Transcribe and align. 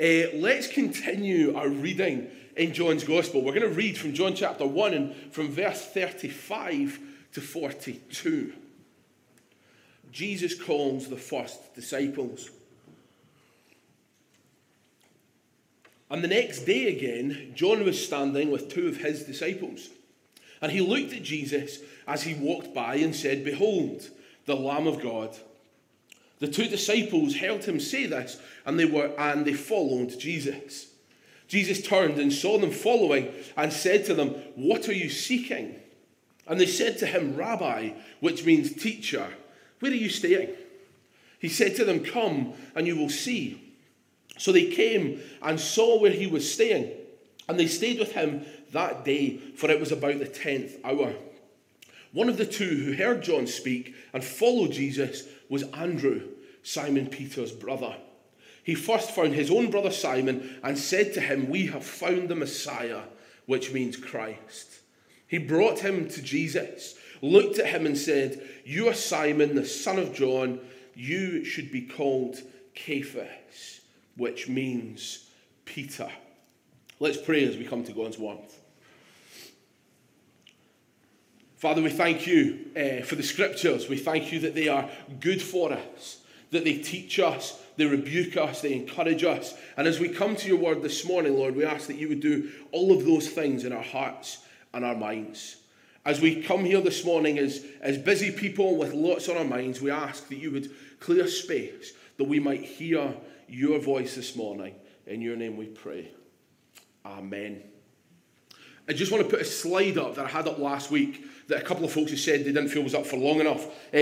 Uh, 0.00 0.32
let's 0.32 0.66
continue 0.66 1.54
our 1.54 1.68
reading 1.68 2.26
in 2.56 2.72
John's 2.72 3.04
Gospel. 3.04 3.42
We're 3.42 3.52
going 3.52 3.68
to 3.68 3.76
read 3.76 3.98
from 3.98 4.14
John 4.14 4.34
chapter 4.34 4.64
1 4.64 4.94
and 4.94 5.14
from 5.30 5.48
verse 5.48 5.84
35 5.84 6.98
to 7.34 7.40
42. 7.42 8.54
Jesus 10.10 10.58
calls 10.58 11.08
the 11.08 11.18
first 11.18 11.74
disciples. 11.74 12.48
And 16.10 16.24
the 16.24 16.28
next 16.28 16.60
day 16.60 16.96
again, 16.96 17.52
John 17.54 17.84
was 17.84 18.02
standing 18.02 18.50
with 18.50 18.70
two 18.70 18.88
of 18.88 18.96
his 18.96 19.24
disciples. 19.24 19.90
And 20.62 20.72
he 20.72 20.80
looked 20.80 21.12
at 21.12 21.24
Jesus 21.24 21.80
as 22.08 22.22
he 22.22 22.32
walked 22.32 22.72
by 22.72 22.94
and 22.94 23.14
said, 23.14 23.44
Behold, 23.44 24.08
the 24.46 24.56
Lamb 24.56 24.86
of 24.86 25.02
God. 25.02 25.36
The 26.40 26.48
two 26.48 26.66
disciples 26.66 27.36
heard 27.36 27.64
him 27.64 27.78
say 27.78 28.06
this, 28.06 28.40
and 28.66 28.78
they 28.78 28.86
were 28.86 29.12
and 29.18 29.44
they 29.44 29.54
followed 29.54 30.18
Jesus. 30.18 30.88
Jesus 31.48 31.82
turned 31.82 32.18
and 32.18 32.32
saw 32.32 32.58
them 32.58 32.70
following 32.70 33.32
and 33.56 33.72
said 33.72 34.06
to 34.06 34.14
them, 34.14 34.30
What 34.54 34.88
are 34.88 34.94
you 34.94 35.10
seeking? 35.10 35.76
And 36.46 36.58
they 36.58 36.66
said 36.66 36.98
to 36.98 37.06
him, 37.06 37.36
Rabbi, 37.36 37.90
which 38.20 38.44
means 38.44 38.72
teacher, 38.72 39.28
where 39.80 39.92
are 39.92 39.94
you 39.94 40.08
staying? 40.08 40.50
He 41.38 41.48
said 41.48 41.76
to 41.76 41.84
them, 41.84 42.04
Come 42.04 42.54
and 42.74 42.86
you 42.86 42.96
will 42.96 43.08
see. 43.08 43.74
So 44.38 44.52
they 44.52 44.70
came 44.70 45.20
and 45.42 45.60
saw 45.60 46.00
where 46.00 46.10
he 46.10 46.26
was 46.26 46.50
staying, 46.50 46.92
and 47.48 47.58
they 47.58 47.66
stayed 47.66 47.98
with 47.98 48.12
him 48.12 48.46
that 48.72 49.04
day, 49.04 49.36
for 49.36 49.70
it 49.70 49.80
was 49.80 49.92
about 49.92 50.18
the 50.18 50.28
tenth 50.28 50.76
hour. 50.84 51.14
One 52.12 52.28
of 52.28 52.38
the 52.38 52.46
two 52.46 52.64
who 52.84 52.92
heard 52.92 53.22
John 53.22 53.46
speak 53.46 53.94
and 54.12 54.24
followed 54.24 54.72
Jesus 54.72 55.24
was 55.48 55.64
Andrew, 55.74 56.28
Simon 56.62 57.06
Peter's 57.06 57.52
brother. 57.52 57.96
He 58.62 58.74
first 58.74 59.10
found 59.10 59.34
his 59.34 59.50
own 59.50 59.70
brother 59.70 59.90
Simon 59.90 60.58
and 60.62 60.78
said 60.78 61.14
to 61.14 61.20
him, 61.20 61.48
We 61.48 61.66
have 61.66 61.84
found 61.84 62.28
the 62.28 62.34
Messiah, 62.34 63.02
which 63.46 63.72
means 63.72 63.96
Christ. 63.96 64.80
He 65.26 65.38
brought 65.38 65.80
him 65.80 66.08
to 66.08 66.22
Jesus, 66.22 66.96
looked 67.22 67.58
at 67.58 67.66
him, 67.66 67.86
and 67.86 67.96
said, 67.96 68.42
You 68.64 68.88
are 68.88 68.94
Simon, 68.94 69.54
the 69.54 69.64
son 69.64 69.98
of 69.98 70.14
John. 70.14 70.60
You 70.94 71.44
should 71.44 71.72
be 71.72 71.82
called 71.82 72.42
Cephas 72.76 73.80
which 74.20 74.48
means 74.48 75.30
Peter. 75.64 76.10
Let's 76.98 77.16
pray 77.16 77.48
as 77.48 77.56
we 77.56 77.64
come 77.64 77.82
to 77.84 77.92
God's 77.92 78.18
word. 78.18 78.38
Father, 81.56 81.82
we 81.82 81.90
thank 81.90 82.26
you 82.26 82.66
uh, 82.76 83.02
for 83.04 83.16
the 83.16 83.22
scriptures. 83.22 83.88
We 83.88 83.96
thank 83.96 84.30
you 84.30 84.40
that 84.40 84.54
they 84.54 84.68
are 84.68 84.90
good 85.20 85.40
for 85.40 85.72
us, 85.72 86.19
that 86.50 86.64
they 86.64 86.78
teach 86.78 87.18
us, 87.18 87.60
they 87.76 87.86
rebuke 87.86 88.36
us, 88.36 88.60
they 88.60 88.72
encourage 88.72 89.24
us. 89.24 89.54
And 89.76 89.86
as 89.86 90.00
we 90.00 90.08
come 90.08 90.36
to 90.36 90.48
your 90.48 90.58
word 90.58 90.82
this 90.82 91.06
morning, 91.06 91.36
Lord, 91.36 91.56
we 91.56 91.64
ask 91.64 91.86
that 91.86 91.96
you 91.96 92.08
would 92.08 92.20
do 92.20 92.50
all 92.72 92.92
of 92.92 93.04
those 93.04 93.28
things 93.28 93.64
in 93.64 93.72
our 93.72 93.82
hearts 93.82 94.44
and 94.72 94.84
our 94.84 94.96
minds. 94.96 95.56
As 96.04 96.20
we 96.20 96.42
come 96.42 96.64
here 96.64 96.80
this 96.80 97.04
morning 97.04 97.38
as, 97.38 97.64
as 97.80 97.98
busy 97.98 98.32
people 98.32 98.76
with 98.76 98.94
lots 98.94 99.28
on 99.28 99.36
our 99.36 99.44
minds, 99.44 99.80
we 99.80 99.90
ask 99.90 100.28
that 100.28 100.38
you 100.38 100.50
would 100.50 100.70
clear 100.98 101.26
space 101.26 101.92
that 102.16 102.24
we 102.24 102.40
might 102.40 102.62
hear 102.62 103.14
your 103.48 103.78
voice 103.78 104.14
this 104.14 104.34
morning. 104.36 104.74
In 105.06 105.20
your 105.20 105.36
name 105.36 105.56
we 105.56 105.66
pray. 105.66 106.10
Amen. 107.04 107.62
I 108.88 108.92
just 108.92 109.12
want 109.12 109.24
to 109.24 109.30
put 109.30 109.40
a 109.40 109.44
slide 109.44 109.98
up 109.98 110.16
that 110.16 110.26
I 110.26 110.28
had 110.28 110.48
up 110.48 110.58
last 110.58 110.90
week 110.90 111.24
that 111.50 111.62
a 111.62 111.64
couple 111.64 111.84
of 111.84 111.92
folks 111.92 112.10
have 112.10 112.20
said 112.20 112.40
they 112.40 112.52
didn't 112.52 112.68
feel 112.68 112.82
was 112.82 112.94
up 112.94 113.06
for 113.06 113.16
long 113.16 113.40
enough. 113.40 113.66
Uh, 113.66 114.00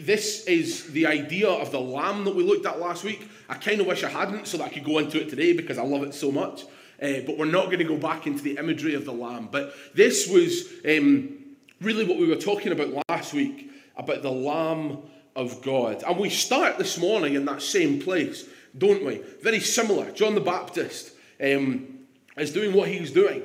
this 0.00 0.44
is 0.46 0.92
the 0.92 1.06
idea 1.06 1.48
of 1.48 1.70
the 1.70 1.80
lamb 1.80 2.24
that 2.24 2.34
we 2.34 2.42
looked 2.42 2.66
at 2.66 2.78
last 2.78 3.04
week. 3.04 3.28
I 3.48 3.54
kind 3.54 3.80
of 3.80 3.86
wish 3.86 4.04
I 4.04 4.10
hadn't 4.10 4.46
so 4.46 4.58
that 4.58 4.64
I 4.64 4.68
could 4.68 4.84
go 4.84 4.98
into 4.98 5.20
it 5.20 5.28
today 5.28 5.52
because 5.52 5.78
I 5.78 5.82
love 5.82 6.02
it 6.02 6.14
so 6.14 6.30
much. 6.30 6.64
Uh, 7.02 7.20
but 7.26 7.38
we're 7.38 7.46
not 7.46 7.66
going 7.66 7.78
to 7.78 7.84
go 7.84 7.96
back 7.96 8.26
into 8.26 8.42
the 8.42 8.58
imagery 8.58 8.94
of 8.94 9.04
the 9.06 9.12
lamb. 9.12 9.48
But 9.50 9.72
this 9.94 10.28
was 10.28 10.66
um, 10.84 11.38
really 11.80 12.04
what 12.04 12.18
we 12.18 12.28
were 12.28 12.36
talking 12.36 12.72
about 12.72 13.02
last 13.08 13.32
week 13.32 13.70
about 13.96 14.22
the 14.22 14.30
lamb 14.30 14.98
of 15.34 15.62
God. 15.62 16.02
And 16.06 16.18
we 16.18 16.28
start 16.28 16.76
this 16.76 16.98
morning 16.98 17.34
in 17.34 17.46
that 17.46 17.62
same 17.62 18.00
place 18.00 18.46
don't 18.76 19.04
we? 19.04 19.22
Very 19.42 19.60
similar. 19.60 20.10
John 20.12 20.34
the 20.34 20.40
Baptist 20.40 21.12
um, 21.42 22.00
is 22.36 22.52
doing 22.52 22.72
what 22.72 22.88
he's 22.88 23.10
doing, 23.10 23.42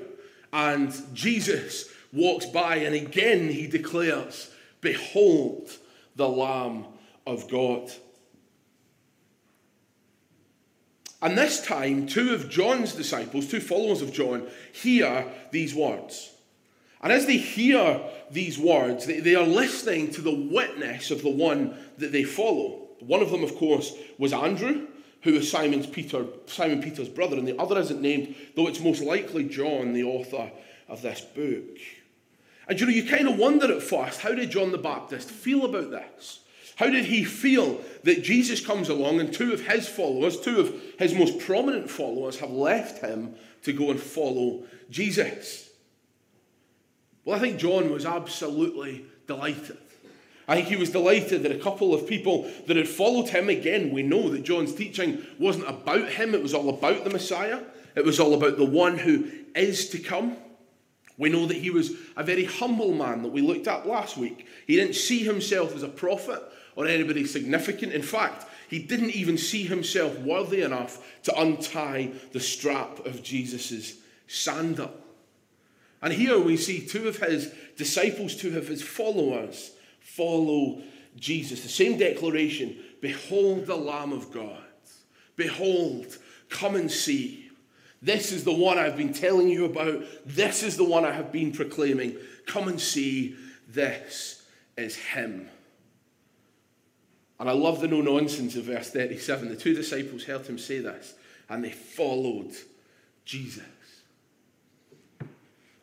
and 0.54 0.94
Jesus 1.14 1.90
walks 2.16 2.46
by, 2.46 2.78
and 2.78 2.96
again 2.96 3.50
he 3.50 3.68
declares, 3.68 4.50
Behold 4.82 5.70
the 6.16 6.28
Lamb 6.28 6.86
of 7.28 7.50
God. 7.50 7.92
And 11.22 11.38
this 11.38 11.66
time, 11.66 12.08
two 12.08 12.34
of 12.34 12.50
John's 12.50 12.94
disciples, 12.94 13.48
two 13.48 13.60
followers 13.60 14.02
of 14.02 14.14
John, 14.14 14.48
hear 14.72 15.26
these 15.52 15.74
words. 15.74 16.32
And 17.02 17.12
as 17.12 17.26
they 17.26 17.38
hear 17.38 18.02
these 18.32 18.58
words, 18.58 19.06
they, 19.06 19.20
they 19.20 19.36
are 19.36 19.46
listening 19.46 20.12
to 20.12 20.22
the 20.22 20.34
witness 20.34 21.12
of 21.12 21.22
the 21.22 21.30
one 21.30 21.78
that 21.98 22.12
they 22.12 22.24
follow. 22.24 22.88
One 23.00 23.22
of 23.22 23.32
them, 23.32 23.44
of 23.44 23.56
course, 23.56 23.94
was 24.18 24.34
Andrew, 24.34 24.88
who 25.22 25.34
is 25.36 25.50
Simon's 25.50 25.88
Peter, 25.88 26.26
Simon 26.46 26.82
Peter's 26.82 27.10
brother, 27.10 27.38
and 27.38 27.48
the 27.48 27.58
other 27.60 27.80
isn't 27.80 28.02
named, 28.02 28.36
though 28.56 28.68
it's 28.68 28.80
most 28.80 29.02
likely 29.02 29.44
John, 29.46 29.94
the 29.94 30.04
author 30.04 30.52
of 30.88 31.02
this 31.02 31.22
book. 31.22 31.78
And 32.68 32.80
you 32.80 32.86
know, 32.86 32.92
you 32.92 33.06
kind 33.06 33.28
of 33.28 33.38
wonder 33.38 33.72
at 33.72 33.84
first, 33.84 34.22
how 34.22 34.34
did 34.34 34.52
John 34.52 34.72
the 34.72 34.78
Baptist 34.78 35.30
feel 35.30 35.66
about 35.66 35.92
this? 35.92 36.42
How 36.78 36.90
did 36.90 37.06
he 37.06 37.24
feel 37.24 37.82
that 38.04 38.24
Jesus 38.24 38.66
comes 38.66 38.90
along 38.90 39.20
and 39.20 39.34
two 39.34 39.54
of 39.54 39.66
his 39.66 39.88
followers, 39.88 40.40
two 40.40 40.60
of 40.60 40.76
his 41.00 41.14
most 41.14 41.40
prominent 41.40 41.90
followers, 41.90 42.40
have 42.40 42.52
left 42.52 43.02
him 43.02 43.36
to 43.64 43.72
go 43.72 43.92
and 43.92 44.00
follow 44.00 44.64
Jesus? 44.90 45.70
Well, 47.24 47.38
I 47.38 47.40
think 47.40 47.58
John 47.58 47.92
was 47.92 48.06
absolutely 48.06 49.06
delighted. 49.26 49.78
I 50.48 50.56
think 50.56 50.68
he 50.68 50.76
was 50.76 50.92
delighted 50.92 51.44
that 51.44 51.52
a 51.52 51.58
couple 51.58 51.94
of 51.94 52.08
people 52.08 52.52
that 52.68 52.78
had 52.78 52.88
followed 52.88 53.30
him 53.30 53.50
again, 53.50 53.92
we 53.92 54.04
know 54.04 54.30
that 54.30 54.44
John's 54.44 54.76
teaching 54.76 55.26
wasn't 55.40 55.70
about 55.70 56.10
him, 56.10 56.36
it 56.36 56.44
was 56.44 56.54
all 56.54 56.70
about 56.70 57.04
the 57.04 57.10
Messiah. 57.10 57.62
It 57.96 58.04
was 58.04 58.20
all 58.20 58.34
about 58.34 58.58
the 58.58 58.66
one 58.66 58.98
who 58.98 59.32
is 59.56 59.90
to 59.90 60.00
come. 60.00 60.36
We 61.18 61.30
know 61.30 61.46
that 61.46 61.58
he 61.58 61.70
was 61.70 61.92
a 62.18 62.24
very 62.24 62.46
humble 62.46 62.94
man 62.94 63.22
that 63.24 63.32
we 63.32 63.42
looked 63.42 63.68
at 63.68 63.88
last 63.88 64.18
week. 64.18 64.48
He 64.68 64.76
didn't 64.76 64.96
see 64.96 65.24
himself 65.24 65.76
as 65.76 65.84
a 65.84 65.88
prophet 65.88 66.42
or 66.76 66.88
anybody 66.88 67.26
significant. 67.26 67.94
In 67.94 68.02
fact, 68.02 68.46
he 68.70 68.80
didn't 68.80 69.12
even 69.12 69.38
see 69.38 69.64
himself 69.64 70.18
worthy 70.20 70.62
enough 70.62 71.06
to 71.24 71.40
untie 71.40 72.12
the 72.34 72.40
strap 72.40 73.06
of 73.06 73.24
Jesus' 73.24 73.98
sandal. 74.28 74.92
And 76.02 76.14
here 76.14 76.40
we 76.40 76.58
see 76.58 76.86
two 76.86 77.08
of 77.08 77.18
his 77.18 77.54
disciples, 77.78 78.36
two 78.36 78.58
of 78.58 78.68
his 78.68 78.82
followers, 78.82 79.72
follow 80.02 80.82
Jesus. 81.16 81.64
The 81.64 81.70
same 81.70 81.98
declaration 81.98 82.78
Behold 83.02 83.68
the 83.68 83.76
Lamb 83.76 84.12
of 84.12 84.32
God. 84.32 84.64
Behold, 85.36 86.18
come 86.50 86.76
and 86.76 86.90
see. 86.90 87.45
This 88.02 88.32
is 88.32 88.44
the 88.44 88.54
one 88.54 88.78
I've 88.78 88.98
been 88.98 89.14
telling 89.14 89.48
you 89.48 89.66
about. 89.66 90.04
This 90.26 90.64
is 90.64 90.78
the 90.78 90.84
one 90.84 91.06
I 91.06 91.12
have 91.12 91.32
been 91.32 91.52
proclaiming. 91.52 92.18
Come 92.46 92.68
and 92.68 92.80
see. 92.80 93.36
This 93.68 94.44
is 94.78 94.96
Him. 94.96 95.50
And 97.40 97.50
I 97.50 97.54
love 97.54 97.82
the 97.82 97.88
no 97.88 98.02
nonsense 98.02 98.56
of 98.56 98.66
verse 98.66 98.90
37. 98.90 99.50
The 99.50 99.56
two 99.56 99.74
disciples 99.74 100.24
heard 100.24 100.46
him 100.46 100.58
say 100.58 100.80
this, 100.80 101.16
and 101.50 101.64
they 101.64 101.72
followed 101.72 102.54
Jesus. 103.26 103.64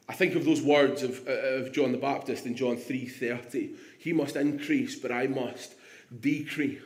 I 0.08 0.14
think 0.14 0.34
of 0.34 0.44
those 0.44 0.62
words 0.62 1.02
of, 1.02 1.26
uh, 1.26 1.30
of 1.30 1.72
John 1.72 1.92
the 1.92 1.98
Baptist 1.98 2.46
in 2.46 2.56
John 2.56 2.76
3:30. 2.76 3.70
He 3.98 4.12
must 4.12 4.36
increase, 4.36 4.96
but 4.96 5.12
I 5.12 5.26
must 5.26 5.74
decrease. 6.20 6.80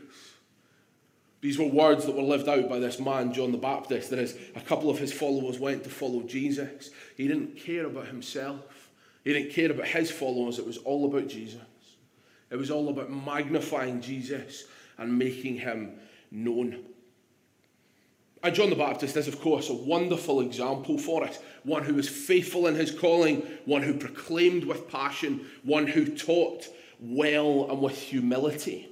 These 1.47 1.61
were 1.61 1.67
words 1.67 2.05
that 2.07 2.17
were 2.17 2.25
lived 2.25 2.49
out 2.49 2.69
by 2.69 2.81
this 2.81 2.99
man, 2.99 3.33
John 3.33 3.53
the 3.53 3.59
Baptist, 3.59 4.11
that 4.11 4.19
as 4.19 4.37
a 4.57 4.61
couple 4.61 4.91
of 4.91 4.99
his 4.99 5.13
followers 5.13 5.61
went 5.61 5.85
to 5.85 5.91
follow 5.91 6.25
Jesus, 6.25 6.91
he 7.17 7.29
didn't 7.29 7.57
care 7.57 7.87
about 7.87 8.09
himself. 8.09 8.91
He 9.23 9.33
didn't 9.33 9.53
care 9.53 9.71
about 9.71 9.87
his 9.87 10.11
followers. 10.11 10.59
It 10.59 10.67
was 10.67 10.79
all 10.79 11.05
about 11.05 11.29
Jesus. 11.29 11.61
It 12.51 12.57
was 12.57 12.73
all 12.73 12.89
about 12.89 13.13
magnifying 13.13 14.01
Jesus 14.01 14.65
and 14.99 15.17
making 15.17 15.59
him 15.59 15.93
known. 16.33 16.85
And 18.43 18.53
John 18.53 18.71
the 18.71 18.75
Baptist 18.75 19.17
is, 19.17 19.29
of 19.29 19.41
course, 19.41 19.71
a 19.71 19.73
wonderful 19.73 20.41
example 20.41 20.99
for 20.99 21.23
us. 21.23 21.39
One 21.63 21.85
who 21.85 21.95
was 21.95 22.09
faithful 22.09 22.67
in 22.67 22.75
his 22.75 22.91
calling, 22.91 23.47
one 23.67 23.85
who 23.85 23.95
proclaimed 23.95 24.65
with 24.65 24.91
passion, 24.91 25.47
one 25.63 25.87
who 25.87 26.07
taught 26.07 26.67
well 26.99 27.71
and 27.71 27.81
with 27.81 27.97
humility. 27.97 28.89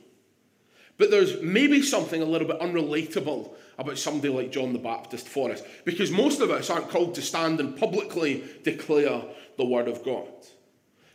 But 0.97 1.11
there's 1.11 1.43
maybe 1.43 1.83
something 1.83 2.23
a 2.23 2.27
little 2.27 2.47
bit 2.47 2.61
unrelatable 2.61 3.51
about 3.79 3.99
somebody 3.99 4.33
like 4.33 4.53
John 4.53 4.73
the 4.73 4.79
Baptist 4.79 5.29
for 5.29 5.51
us, 5.51 5.63
because 5.85 6.11
most 6.11 6.41
of 6.41 6.51
us 6.51 6.71
aren't 6.71 6.91
called 6.91 7.17
to 7.17 7.23
stand 7.23 7.59
and 7.59 7.77
publicly 7.77 8.45
declare 8.63 9.23
the 9.57 9.65
Word 9.65 9.89
of 9.89 10.05
God. 10.05 10.29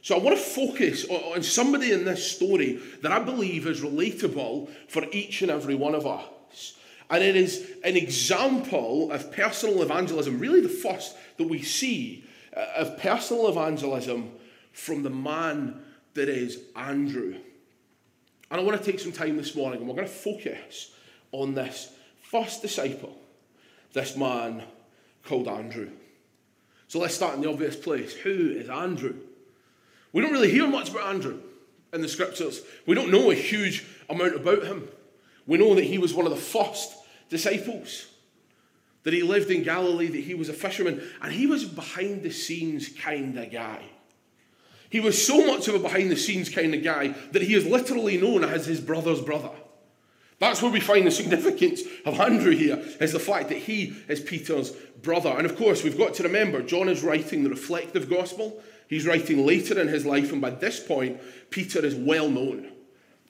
So 0.02 0.16
I 0.16 0.20
want 0.20 0.38
to 0.38 0.44
focus 0.44 1.06
on 1.06 1.44
somebody 1.44 1.92
in 1.92 2.06
this 2.06 2.30
story 2.30 2.80
that 3.02 3.12
I 3.12 3.20
believe 3.20 3.68
is 3.68 3.82
relatable 3.82 4.70
for 4.88 5.04
each 5.12 5.42
and 5.42 5.52
every 5.52 5.76
one 5.76 5.96
of 5.96 6.08
us. 6.08 6.78
And 7.10 7.24
it 7.24 7.36
is 7.36 7.70
an 7.84 7.98
example 7.98 9.12
of 9.12 9.32
personal 9.32 9.82
evangelism, 9.82 10.40
really 10.40 10.62
the 10.62 10.70
first 10.70 11.16
that 11.38 11.50
we 11.50 11.62
see 11.62 12.24
uh, 12.56 12.66
of 12.78 12.98
personal 13.00 13.48
evangelism 13.48 14.32
from 14.72 15.04
the 15.04 15.10
man 15.10 15.82
that 16.14 16.30
is 16.30 16.60
Andrew. 16.76 17.36
And 18.52 18.60
I 18.60 18.64
want 18.64 18.82
to 18.82 18.92
take 18.92 19.00
some 19.00 19.12
time 19.12 19.38
this 19.38 19.56
morning 19.56 19.80
and 19.80 19.88
we're 19.88 19.96
going 19.96 20.08
to 20.08 20.14
focus 20.14 20.92
on 21.32 21.54
this 21.54 21.92
first 22.22 22.62
disciple, 22.62 23.16
this 23.94 24.16
man 24.16 24.64
called 25.24 25.48
Andrew. 25.48 25.90
So 26.88 27.00
let's 27.00 27.14
start 27.14 27.36
in 27.36 27.42
the 27.42 27.50
obvious 27.50 27.76
place. 27.76 28.14
Who 28.14 28.52
is 28.52 28.70
Andrew? 28.70 29.16
We 30.12 30.22
don't 30.22 30.32
really 30.32 30.52
hear 30.52 30.68
much 30.68 30.90
about 30.90 31.14
Andrew 31.14 31.40
in 31.94 32.02
the 32.02 32.08
scriptures. 32.08 32.62
We 32.88 32.96
don't 32.96 33.12
know 33.12 33.30
a 33.30 33.36
huge 33.36 33.86
amount 34.10 34.36
about 34.36 34.64
him. 34.64 34.88
We 35.46 35.60
know 35.60 35.76
that 35.76 35.84
he 35.84 36.00
was 36.00 36.14
one 36.14 36.26
of 36.26 36.32
the 36.32 36.38
first 36.38 36.96
disciples, 37.30 38.08
that 39.04 39.14
he 39.14 39.22
lived 39.22 39.52
in 39.52 39.64
Galilee, 39.64 40.08
that 40.08 40.18
he 40.18 40.34
was 40.34 40.50
a 40.50 40.54
fisherman, 40.54 41.02
and 41.22 41.32
he 41.32 41.46
was 41.46 41.66
behind 41.66 42.24
the 42.24 42.32
scenes 42.32 42.90
kind 42.90 43.38
of 43.38 43.52
guy. 43.52 43.84
He 44.90 45.00
was 45.00 45.24
so 45.24 45.46
much 45.46 45.68
of 45.68 45.76
a 45.76 45.80
behind 45.80 46.10
the 46.10 46.16
scenes 46.16 46.50
kind 46.50 46.74
of 46.74 46.84
guy 46.84 47.10
that 47.32 47.44
he 47.44 47.54
is 47.54 47.66
literally 47.66 48.18
known 48.18 48.44
as 48.44 48.66
his 48.66 48.82
brother's 48.82 49.22
brother. 49.22 49.52
That's 50.40 50.62
where 50.62 50.72
we 50.72 50.80
find 50.80 51.06
the 51.06 51.12
significance 51.12 51.82
of 52.06 52.20
Andrew 52.20 52.56
here, 52.56 52.82
is 53.02 53.12
the 53.12 53.20
fact 53.20 53.50
that 53.50 53.58
he 53.58 53.96
is 54.08 54.22
Peter's 54.22 54.72
brother. 54.72 55.30
And 55.30 55.46
of 55.46 55.58
course, 55.58 55.84
we've 55.84 55.98
got 55.98 56.14
to 56.16 56.24
remember, 56.24 56.62
John 56.62 56.88
is 56.88 57.04
writing 57.04 57.44
the 57.44 57.50
reflective 57.50 58.10
gospel. 58.10 58.62
He's 58.88 59.06
writing 59.06 59.46
later 59.46 59.80
in 59.80 59.90
his 59.90 60.06
life, 60.06 60.32
and 60.32 60.42
by 60.42 60.52
this 60.52 60.80
point, 60.80 61.20
Peter 61.52 61.86
is 61.86 61.94
well 61.94 62.30
known. 62.30 62.72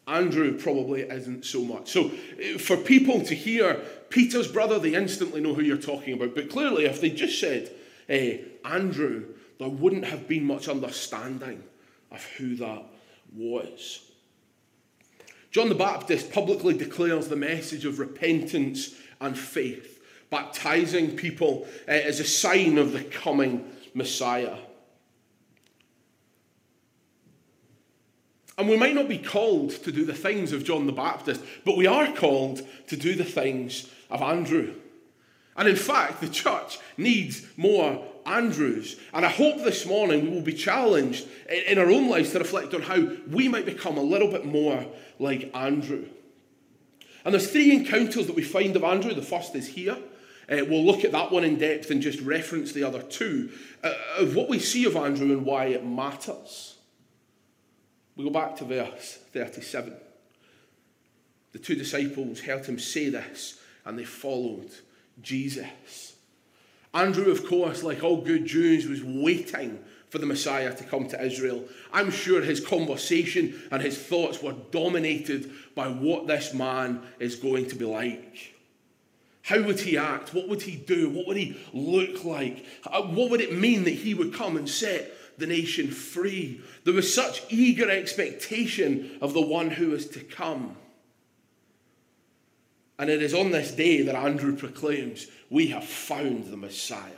Andrew 0.07 0.57
probably 0.57 1.01
isn't 1.01 1.45
so 1.45 1.63
much. 1.63 1.89
So, 1.89 2.11
eh, 2.41 2.57
for 2.57 2.77
people 2.77 3.21
to 3.21 3.35
hear 3.35 3.75
Peter's 4.09 4.47
brother, 4.47 4.79
they 4.79 4.95
instantly 4.95 5.41
know 5.41 5.53
who 5.53 5.61
you're 5.61 5.77
talking 5.77 6.13
about. 6.13 6.33
But 6.33 6.49
clearly, 6.49 6.85
if 6.85 7.01
they 7.01 7.09
just 7.09 7.39
said 7.39 7.71
eh, 8.07 8.37
Andrew, 8.65 9.25
there 9.59 9.69
wouldn't 9.69 10.05
have 10.05 10.27
been 10.27 10.45
much 10.45 10.67
understanding 10.67 11.63
of 12.11 12.23
who 12.37 12.55
that 12.55 12.83
was. 13.35 14.01
John 15.51 15.69
the 15.69 15.75
Baptist 15.75 16.31
publicly 16.31 16.75
declares 16.75 17.27
the 17.27 17.35
message 17.35 17.85
of 17.85 17.99
repentance 17.99 18.95
and 19.19 19.37
faith, 19.37 20.01
baptizing 20.29 21.15
people 21.15 21.67
uh, 21.87 21.91
as 21.91 22.19
a 22.19 22.25
sign 22.25 22.77
of 22.77 22.93
the 22.93 23.03
coming 23.03 23.69
Messiah. 23.93 24.57
And 28.57 28.67
we 28.67 28.77
might 28.77 28.93
not 28.93 29.07
be 29.07 29.17
called 29.17 29.71
to 29.83 29.91
do 29.91 30.05
the 30.05 30.13
things 30.13 30.51
of 30.51 30.65
John 30.65 30.85
the 30.85 30.91
Baptist, 30.91 31.41
but 31.65 31.77
we 31.77 31.87
are 31.87 32.13
called 32.13 32.61
to 32.87 32.97
do 32.97 33.15
the 33.15 33.23
things 33.23 33.89
of 34.09 34.21
Andrew. 34.21 34.75
And 35.55 35.67
in 35.67 35.75
fact, 35.75 36.21
the 36.21 36.29
church 36.29 36.77
needs 36.97 37.45
more 37.57 38.05
Andrews. 38.25 38.97
And 39.13 39.25
I 39.25 39.29
hope 39.29 39.57
this 39.57 39.85
morning 39.85 40.23
we 40.23 40.29
will 40.29 40.41
be 40.41 40.53
challenged 40.53 41.27
in 41.67 41.77
our 41.77 41.89
own 41.89 42.09
lives 42.09 42.31
to 42.31 42.39
reflect 42.39 42.73
on 42.73 42.81
how 42.81 43.07
we 43.27 43.47
might 43.47 43.65
become 43.65 43.97
a 43.97 44.03
little 44.03 44.29
bit 44.29 44.45
more 44.45 44.85
like 45.19 45.51
Andrew. 45.53 46.05
And 47.25 47.33
there's 47.33 47.51
three 47.51 47.71
encounters 47.73 48.27
that 48.27 48.35
we 48.35 48.43
find 48.43 48.75
of 48.75 48.83
Andrew. 48.83 49.13
The 49.13 49.21
first 49.21 49.55
is 49.55 49.67
here. 49.67 49.97
Uh, 50.49 50.65
we'll 50.67 50.85
look 50.85 51.05
at 51.05 51.11
that 51.11 51.31
one 51.31 51.43
in 51.43 51.57
depth 51.57 51.91
and 51.91 52.01
just 52.01 52.21
reference 52.21 52.71
the 52.71 52.83
other 52.83 53.03
two 53.03 53.51
uh, 53.83 53.93
of 54.17 54.35
what 54.35 54.49
we 54.49 54.57
see 54.57 54.85
of 54.85 54.95
Andrew 54.95 55.31
and 55.31 55.45
why 55.45 55.65
it 55.65 55.85
matters. 55.85 56.77
We 58.15 58.23
go 58.23 58.31
back 58.31 58.55
to 58.57 58.65
verse 58.65 59.19
37. 59.31 59.93
The 61.51 61.59
two 61.59 61.75
disciples 61.75 62.41
heard 62.41 62.65
him 62.65 62.79
say 62.79 63.09
this 63.09 63.59
and 63.85 63.97
they 63.97 64.05
followed 64.05 64.71
Jesus. 65.21 66.08
Andrew, 66.93 67.31
of 67.31 67.45
course, 67.45 67.83
like 67.83 68.03
all 68.03 68.21
good 68.21 68.45
Jews, 68.45 68.87
was 68.87 69.03
waiting 69.03 69.79
for 70.09 70.17
the 70.17 70.25
Messiah 70.25 70.73
to 70.75 70.83
come 70.83 71.07
to 71.07 71.23
Israel. 71.23 71.63
I'm 71.93 72.09
sure 72.09 72.41
his 72.41 72.59
conversation 72.59 73.61
and 73.71 73.81
his 73.81 73.97
thoughts 73.97 74.41
were 74.41 74.55
dominated 74.71 75.51
by 75.75 75.87
what 75.87 76.25
this 76.25 76.53
man 76.53 77.01
is 77.19 77.35
going 77.35 77.67
to 77.67 77.75
be 77.75 77.85
like. 77.85 78.55
How 79.43 79.61
would 79.61 79.79
he 79.79 79.97
act? 79.97 80.33
What 80.33 80.47
would 80.49 80.63
he 80.63 80.75
do? 80.75 81.09
What 81.09 81.27
would 81.27 81.37
he 81.37 81.59
look 81.73 82.23
like? 82.23 82.65
Uh, 82.85 83.03
what 83.03 83.29
would 83.29 83.41
it 83.41 83.53
mean 83.53 83.83
that 83.83 83.91
he 83.91 84.13
would 84.13 84.33
come 84.33 84.57
and 84.57 84.69
set 84.69 85.11
the 85.39 85.47
nation 85.47 85.89
free. 85.89 86.61
There 86.83 86.93
was 86.93 87.11
such 87.11 87.43
eager 87.49 87.89
expectation 87.89 89.17
of 89.21 89.33
the 89.33 89.41
one 89.41 89.71
who 89.71 89.89
was 89.89 90.07
to 90.09 90.19
come. 90.19 90.75
And 92.99 93.09
it 93.09 93.23
is 93.23 93.33
on 93.33 93.51
this 93.51 93.71
day 93.71 94.03
that 94.03 94.13
Andrew 94.13 94.55
proclaims, 94.55 95.25
We 95.49 95.67
have 95.67 95.85
found 95.85 96.51
the 96.51 96.57
Messiah. 96.57 97.13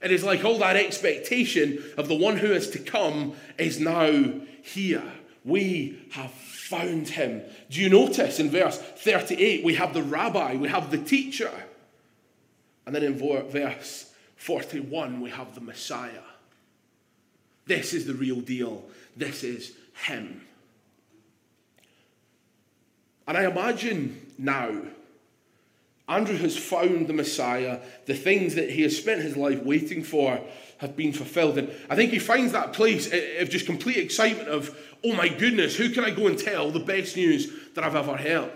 It 0.00 0.12
is 0.12 0.22
like 0.22 0.44
all 0.44 0.58
that 0.58 0.76
expectation 0.76 1.82
of 1.98 2.06
the 2.06 2.14
one 2.14 2.36
who 2.36 2.52
is 2.52 2.70
to 2.70 2.78
come 2.78 3.34
is 3.58 3.80
now 3.80 4.32
here. 4.62 5.02
We 5.44 5.98
have 6.12 6.30
found 6.30 7.08
him. 7.08 7.42
Do 7.70 7.80
you 7.80 7.88
notice 7.88 8.38
in 8.38 8.50
verse 8.50 8.78
38 8.78 9.64
we 9.64 9.74
have 9.74 9.92
the 9.92 10.02
rabbi, 10.02 10.54
we 10.54 10.68
have 10.68 10.90
the 10.90 10.98
teacher. 10.98 11.50
And 12.84 12.94
then 12.94 13.02
in 13.02 13.18
verse 13.18 14.12
41 14.36 15.20
we 15.20 15.30
have 15.30 15.54
the 15.54 15.60
Messiah. 15.60 16.22
This 17.66 17.92
is 17.92 18.06
the 18.06 18.14
real 18.14 18.40
deal. 18.40 18.84
This 19.16 19.42
is 19.42 19.72
Him. 20.04 20.42
And 23.26 23.36
I 23.36 23.44
imagine 23.46 24.25
now, 24.38 24.82
Andrew 26.08 26.36
has 26.36 26.56
found 26.56 27.08
the 27.08 27.12
Messiah. 27.12 27.80
The 28.06 28.14
things 28.14 28.54
that 28.54 28.70
he 28.70 28.82
has 28.82 28.96
spent 28.96 29.22
his 29.22 29.36
life 29.36 29.62
waiting 29.64 30.02
for 30.02 30.40
have 30.78 30.96
been 30.96 31.12
fulfilled. 31.12 31.58
And 31.58 31.70
I 31.90 31.96
think 31.96 32.12
he 32.12 32.18
finds 32.18 32.52
that 32.52 32.72
place 32.72 33.06
of 33.40 33.50
just 33.50 33.66
complete 33.66 33.96
excitement 33.96 34.48
of, 34.48 34.76
oh 35.04 35.14
my 35.14 35.28
goodness, 35.28 35.76
who 35.76 35.90
can 35.90 36.04
I 36.04 36.10
go 36.10 36.26
and 36.26 36.38
tell 36.38 36.70
the 36.70 36.80
best 36.80 37.16
news 37.16 37.52
that 37.74 37.82
I've 37.82 37.96
ever 37.96 38.16
heard? 38.16 38.50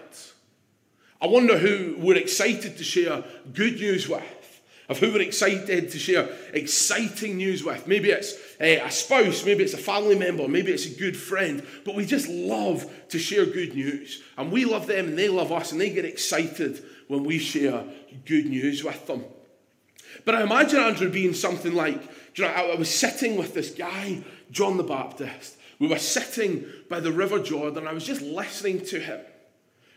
I 1.21 1.27
wonder 1.27 1.59
who 1.59 1.97
we're 1.99 2.17
excited 2.17 2.79
to 2.79 2.85
share 2.85 3.25
good 3.53 3.75
news 3.75 4.09
with 4.09 4.23
of 4.91 4.99
who 4.99 5.13
we're 5.13 5.23
excited 5.23 5.89
to 5.89 5.99
share 5.99 6.29
exciting 6.53 7.37
news 7.37 7.63
with. 7.63 7.87
Maybe 7.87 8.11
it's 8.11 8.35
Eh, 8.61 8.79
a 8.85 8.91
spouse, 8.91 9.43
maybe 9.47 9.65
it's 9.65 9.73
a 9.73 9.79
family 9.79 10.15
member, 10.15 10.47
maybe 10.47 10.71
it's 10.71 10.85
a 10.85 10.95
good 10.99 11.17
friend, 11.17 11.67
but 11.87 11.95
we 11.95 12.05
just 12.05 12.29
love 12.29 12.85
to 13.09 13.19
share 13.19 13.47
good 13.47 13.75
news. 13.75 14.23
And 14.37 14.53
we 14.53 14.67
love 14.67 14.87
them 14.87 15.09
and 15.09 15.19
they 15.19 15.29
love 15.29 15.51
us 15.51 15.73
and 15.73 15.81
they 15.81 15.89
get 15.89 16.05
excited 16.05 16.85
when 17.09 17.25
we 17.25 17.39
share 17.39 17.85
good 18.27 18.45
news 18.45 18.85
with 18.85 19.07
them. 19.07 19.25
But 20.27 20.35
I 20.35 20.43
imagine 20.43 20.79
Andrew 20.79 21.11
being 21.11 21.33
something 21.33 21.75
like, 21.75 22.03
you 22.35 22.45
know, 22.45 22.51
I 22.51 22.75
was 22.75 22.95
sitting 22.95 23.37
with 23.37 23.55
this 23.55 23.71
guy, 23.71 24.23
John 24.51 24.77
the 24.77 24.85
Baptist. 24.85 25.57
We 25.79 25.89
were 25.89 25.99
sitting 25.99 26.67
by 26.91 27.01
the 27.01 27.13
River 27.13 27.39
Jordan. 27.39 27.87
I 27.87 27.95
was 27.95 28.05
just 28.05 28.21
listening 28.21 28.85
to 28.87 29.01
him. 29.01 29.21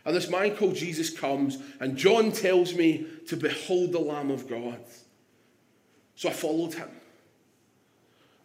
And 0.06 0.16
this 0.16 0.30
man 0.30 0.56
called 0.56 0.76
Jesus 0.76 1.10
comes, 1.10 1.58
and 1.82 1.98
John 1.98 2.32
tells 2.32 2.74
me 2.74 3.08
to 3.28 3.36
behold 3.36 3.92
the 3.92 4.00
Lamb 4.00 4.32
of 4.32 4.48
God. 4.48 4.80
So 6.16 6.30
I 6.30 6.34
followed 6.34 6.74
him. 6.76 6.90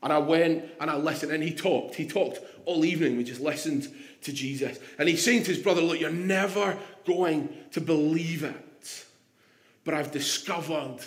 And 0.03 0.13
I 0.13 0.19
went 0.19 0.65
and 0.81 0.91
I 0.91 0.97
listened, 0.97 1.33
and 1.33 1.43
he 1.43 1.53
talked. 1.53 1.95
He 1.95 2.07
talked 2.07 2.41
all 2.65 2.85
evening. 2.85 3.17
We 3.17 3.25
just 3.25 3.41
listened 3.41 3.89
to 4.23 4.33
Jesus. 4.33 4.79
And 4.99 5.09
he's 5.09 5.25
saying 5.25 5.45
to 5.45 5.53
his 5.53 5.63
brother, 5.63 5.81
Look, 5.81 6.01
you're 6.01 6.11
never 6.11 6.79
going 7.07 7.49
to 7.73 7.81
believe 7.81 8.45
it. 8.45 9.05
But 9.85 9.95
I've 9.95 10.13
discovered 10.13 10.99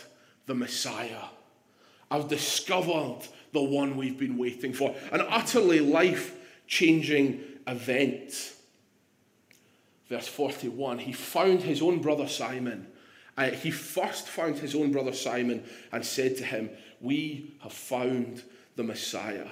the 0.46 0.56
Messiah. 0.56 1.26
I've 2.10 2.28
discovered 2.28 3.20
the 3.54 3.62
one 3.62 3.96
we've 3.96 4.18
been 4.18 4.38
waiting 4.38 4.74
for. 4.74 4.96
An 5.12 5.22
utterly 5.30 5.80
life 5.80 6.36
changing 6.68 7.42
event 7.68 8.54
verse 10.12 10.28
41, 10.28 11.00
he 11.00 11.14
found 11.14 11.62
his 11.62 11.82
own 11.82 12.00
brother 12.00 12.28
Simon. 12.28 12.86
Uh, 13.38 13.50
he 13.50 13.72
first 13.72 14.28
found 14.28 14.58
his 14.58 14.76
own 14.76 14.92
brother 14.92 15.14
Simon 15.14 15.64
and 15.94 16.06
said 16.06 16.36
to 16.36 16.44
him, 16.44 16.70
We 17.00 17.56
have 17.64 17.72
found 17.72 18.44
the 18.76 18.84
Messiah. 18.84 19.48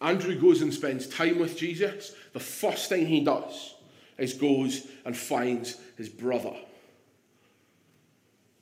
Andrew 0.00 0.38
goes 0.38 0.62
and 0.62 0.74
spends 0.74 1.06
time 1.06 1.38
with 1.38 1.56
Jesus. 1.56 2.14
The 2.32 2.40
first 2.40 2.88
thing 2.88 3.06
he 3.06 3.24
does 3.24 3.74
is 4.18 4.34
goes 4.34 4.86
and 5.04 5.16
finds 5.16 5.78
his 5.96 6.08
brother. 6.08 6.54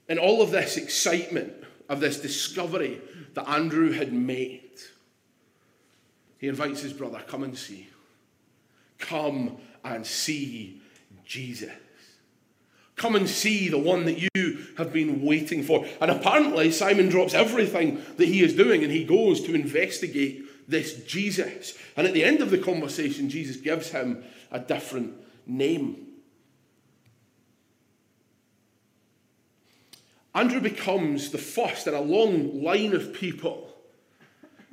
And 0.08 0.18
all 0.18 0.42
of 0.42 0.50
this 0.50 0.76
excitement 0.76 1.52
of 1.88 2.00
this 2.00 2.20
discovery 2.20 3.00
that 3.34 3.48
Andrew 3.48 3.92
had 3.92 4.12
made, 4.12 4.80
he 6.38 6.48
invites 6.48 6.82
his 6.82 6.92
brother, 6.92 7.22
Come 7.26 7.42
and 7.42 7.56
see. 7.56 7.88
Come 8.98 9.56
and 9.84 10.06
see 10.06 10.80
Jesus. 11.24 11.70
Come 13.00 13.16
and 13.16 13.26
see 13.26 13.70
the 13.70 13.78
one 13.78 14.04
that 14.04 14.20
you 14.20 14.66
have 14.76 14.92
been 14.92 15.22
waiting 15.22 15.62
for. 15.62 15.86
And 16.02 16.10
apparently, 16.10 16.70
Simon 16.70 17.08
drops 17.08 17.32
everything 17.32 18.02
that 18.18 18.28
he 18.28 18.42
is 18.42 18.54
doing 18.54 18.82
and 18.82 18.92
he 18.92 19.04
goes 19.04 19.40
to 19.44 19.54
investigate 19.54 20.44
this 20.68 21.02
Jesus. 21.04 21.78
And 21.96 22.06
at 22.06 22.12
the 22.12 22.22
end 22.22 22.42
of 22.42 22.50
the 22.50 22.58
conversation, 22.58 23.30
Jesus 23.30 23.56
gives 23.56 23.90
him 23.90 24.22
a 24.50 24.60
different 24.60 25.14
name. 25.46 26.08
Andrew 30.34 30.60
becomes 30.60 31.30
the 31.30 31.38
first 31.38 31.86
in 31.86 31.94
a 31.94 32.02
long 32.02 32.62
line 32.62 32.92
of 32.92 33.14
people 33.14 33.74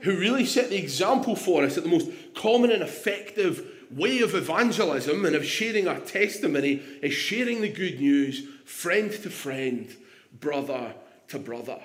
who 0.02 0.20
really 0.20 0.46
set 0.46 0.70
the 0.70 0.76
example 0.76 1.38
for 1.38 1.64
us 1.64 1.76
that 1.76 1.86
the 1.86 1.90
most 1.90 2.12
common 2.36 2.72
and 2.72 2.84
effective 2.84 3.77
way 3.92 4.20
of 4.20 4.36
evangelism 4.36 5.26
and 5.26 5.36
of 5.36 5.46
sharing 5.46 5.88
our 5.88 6.00
testimony 6.00 6.82
is 7.02 7.14
sharing 7.14 7.62
the 7.62 7.72
good 7.72 8.00
news 8.00 8.48
friend 8.66 9.12
to 9.12 9.30
friend, 9.30 9.96
brother 10.40 10.94
to 11.30 11.40
brother. 11.40 11.80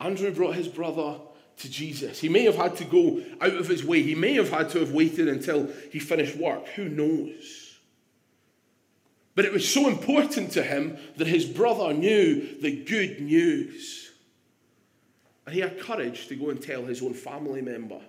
Andrew 0.00 0.32
brought 0.32 0.56
his 0.56 0.68
brother 0.68 1.20
to 1.58 1.70
Jesus. 1.70 2.18
He 2.20 2.28
may 2.28 2.42
have 2.44 2.56
had 2.56 2.76
to 2.78 2.84
go 2.84 3.22
out 3.40 3.54
of 3.54 3.68
his 3.68 3.84
way. 3.84 4.02
He 4.02 4.14
may 4.14 4.34
have 4.34 4.50
had 4.50 4.70
to 4.70 4.80
have 4.80 4.92
waited 4.92 5.28
until 5.28 5.68
he 5.90 6.00
finished 6.00 6.36
work. 6.36 6.66
Who 6.70 6.88
knows? 6.88 7.78
But 9.34 9.44
it 9.44 9.52
was 9.52 9.68
so 9.68 9.88
important 9.88 10.52
to 10.52 10.62
him 10.62 10.98
that 11.16 11.26
his 11.26 11.44
brother 11.44 11.94
knew 11.94 12.60
the 12.60 12.84
good 12.84 13.20
news. 13.20 14.10
And 15.46 15.54
he 15.54 15.60
had 15.60 15.80
courage 15.80 16.28
to 16.28 16.36
go 16.36 16.50
and 16.50 16.60
tell 16.60 16.84
his 16.84 17.02
own 17.02 17.14
family 17.14 17.62
member. 17.62 18.00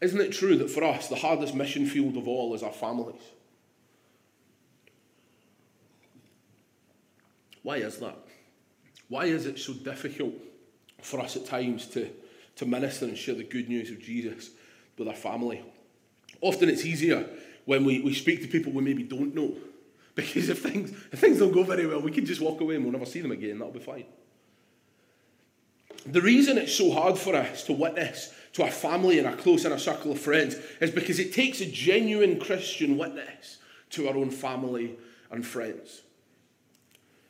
Isn't 0.00 0.20
it 0.20 0.32
true 0.32 0.56
that 0.58 0.70
for 0.70 0.84
us, 0.84 1.08
the 1.08 1.16
hardest 1.16 1.54
mission 1.54 1.86
field 1.86 2.16
of 2.16 2.28
all 2.28 2.54
is 2.54 2.62
our 2.62 2.72
families? 2.72 3.22
Why 7.62 7.76
is 7.76 7.98
that? 7.98 8.16
Why 9.08 9.24
is 9.24 9.46
it 9.46 9.58
so 9.58 9.72
difficult 9.72 10.34
for 11.02 11.20
us 11.20 11.36
at 11.36 11.46
times 11.46 11.86
to, 11.88 12.10
to 12.56 12.66
minister 12.66 13.06
and 13.06 13.16
share 13.16 13.34
the 13.34 13.44
good 13.44 13.68
news 13.68 13.90
of 13.90 14.00
Jesus 14.00 14.50
with 14.96 15.08
our 15.08 15.14
family? 15.14 15.62
Often 16.40 16.68
it's 16.68 16.84
easier 16.84 17.28
when 17.64 17.84
we, 17.84 18.00
we 18.00 18.14
speak 18.14 18.42
to 18.42 18.48
people 18.48 18.72
we 18.72 18.82
maybe 18.82 19.02
don't 19.02 19.34
know. 19.34 19.54
Because 20.14 20.48
if 20.48 20.62
things, 20.62 20.90
if 21.12 21.20
things 21.20 21.38
don't 21.38 21.52
go 21.52 21.62
very 21.62 21.86
well, 21.86 22.00
we 22.00 22.10
can 22.10 22.26
just 22.26 22.40
walk 22.40 22.60
away 22.60 22.74
and 22.74 22.82
we'll 22.82 22.92
never 22.92 23.06
see 23.06 23.20
them 23.20 23.30
again. 23.30 23.56
That'll 23.58 23.72
be 23.72 23.78
fine. 23.78 24.04
The 26.06 26.20
reason 26.20 26.58
it's 26.58 26.74
so 26.74 26.90
hard 26.90 27.16
for 27.16 27.36
us 27.36 27.62
to 27.64 27.72
witness 27.72 28.34
to 28.58 28.64
our 28.64 28.70
family 28.72 29.20
and 29.20 29.28
our 29.28 29.36
close 29.36 29.64
inner 29.64 29.78
circle 29.78 30.10
of 30.10 30.18
friends 30.18 30.56
is 30.80 30.90
because 30.90 31.20
it 31.20 31.32
takes 31.32 31.60
a 31.60 31.66
genuine 31.66 32.40
Christian 32.40 32.98
witness 32.98 33.58
to 33.90 34.08
our 34.08 34.16
own 34.16 34.32
family 34.32 34.96
and 35.30 35.46
friends. 35.46 36.02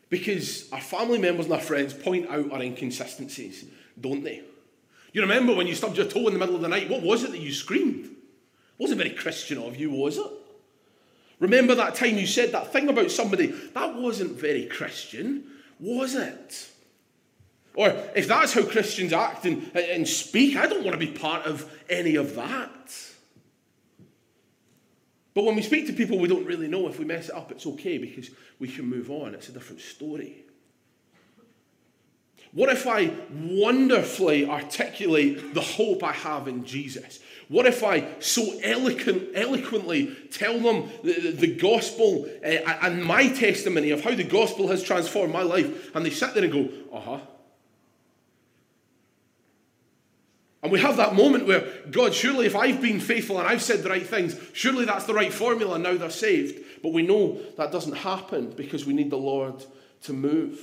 Because 0.09 0.73
our 0.73 0.81
family 0.81 1.19
members 1.19 1.45
and 1.45 1.53
our 1.53 1.61
friends 1.61 1.93
point 1.93 2.31
out 2.31 2.51
our 2.51 2.63
inconsistencies, 2.63 3.67
don't 4.01 4.25
they? 4.25 4.43
You 5.13 5.21
remember 5.21 5.55
when 5.55 5.67
you 5.67 5.75
stubbed 5.75 5.99
your 5.99 6.07
toe 6.07 6.29
in 6.29 6.33
the 6.33 6.39
middle 6.39 6.57
of 6.57 6.63
the 6.63 6.69
night? 6.69 6.89
What 6.89 7.03
was 7.03 7.25
it 7.25 7.33
that 7.33 7.41
you 7.41 7.53
screamed? 7.53 8.07
It 8.07 8.13
wasn't 8.79 9.03
very 9.03 9.15
Christian 9.15 9.59
of 9.59 9.77
you, 9.77 9.91
was 9.91 10.17
it? 10.17 10.33
Remember 11.41 11.75
that 11.75 11.95
time 11.95 12.17
you 12.17 12.27
said 12.27 12.53
that 12.53 12.73
thing 12.73 12.89
about 12.89 13.11
somebody? 13.11 13.49
That 13.49 13.97
wasn't 13.97 14.41
very 14.41 14.65
Christian, 14.65 15.45
was 15.79 16.15
it? 16.15 16.71
Or 17.79 17.91
if 18.17 18.27
that's 18.27 18.55
how 18.55 18.65
Christians 18.65 19.13
act 19.13 19.45
and, 19.45 19.71
and 19.77 20.07
speak, 20.09 20.57
I 20.57 20.67
don't 20.67 20.83
want 20.83 20.99
to 20.99 21.07
be 21.07 21.13
part 21.13 21.47
of 21.47 21.73
any 21.89 22.17
of 22.17 22.35
that. 22.35 22.93
But 25.33 25.45
when 25.45 25.55
we 25.55 25.63
speak 25.63 25.87
to 25.87 25.93
people 25.93 26.19
we 26.19 26.27
don't 26.27 26.45
really 26.45 26.67
know, 26.67 26.89
if 26.89 26.99
we 26.99 27.05
mess 27.05 27.29
it 27.29 27.37
up, 27.37 27.53
it's 27.53 27.69
okay 27.69 27.99
because 27.99 28.31
we 28.59 28.67
can 28.67 28.85
move 28.85 29.13
on. 29.13 29.33
It's 29.33 29.49
a 29.49 29.53
different 29.53 29.81
story. 29.81 30.43
What 32.51 32.69
if 32.69 32.89
I 32.89 33.13
wonderfully 33.33 34.49
articulate 34.49 35.55
the 35.55 35.61
hope 35.61 36.03
I 36.03 36.15
have 36.15 36.49
in 36.49 36.65
Jesus? 36.65 37.21
What 37.47 37.67
if 37.67 37.85
I 37.85 38.09
so 38.19 38.59
eloquent, 38.61 39.29
eloquently 39.37 40.17
tell 40.33 40.59
them 40.59 40.91
the, 41.05 41.31
the, 41.31 41.55
gospel 41.55 42.29
uh, 42.45 42.49
and 42.83 43.05
my 43.05 43.29
testimony 43.29 43.91
of 43.93 44.03
how 44.03 44.17
the 44.17 44.25
gospel 44.25 44.67
has 44.67 44.83
transformed 44.83 45.33
my 45.33 45.43
life, 45.43 45.95
and 45.95 46.05
they 46.05 46.11
sit 46.11 46.35
there 46.35 46.43
and 46.43 46.53
go, 46.53 46.69
uh 46.93 47.01
huh, 47.01 47.21
And 50.63 50.73
we 50.73 50.81
have 50.81 50.97
that 50.97 51.15
moment 51.15 51.47
where, 51.47 51.69
God, 51.91 52.13
surely 52.13 52.47
if 52.47 52.57
I've 52.57 52.83
been 52.83 52.99
faithful 52.99 53.39
and 53.39 53.47
I've 53.47 53.63
said 53.63 53.83
the 53.83 53.91
right 53.91 54.07
things, 54.07 54.37
surely 54.53 54.85
that's 54.85 55.05
the 55.05 55.15
right 55.15 55.33
formula 55.33 55.75
and 55.75 55.85
now 55.85 55.97
they're 55.97 56.11
saved. 56.11 56.65
But 56.83 56.93
we 56.93 57.03
know 57.03 57.41
that 57.57 57.71
doesn't 57.71 57.97
happen 57.97 58.51
because 58.51 58.85
we 58.85 58.93
need 58.93 59.11
the 59.11 59.17
Lord 59.17 59.65
to 60.03 60.13
move. 60.13 60.61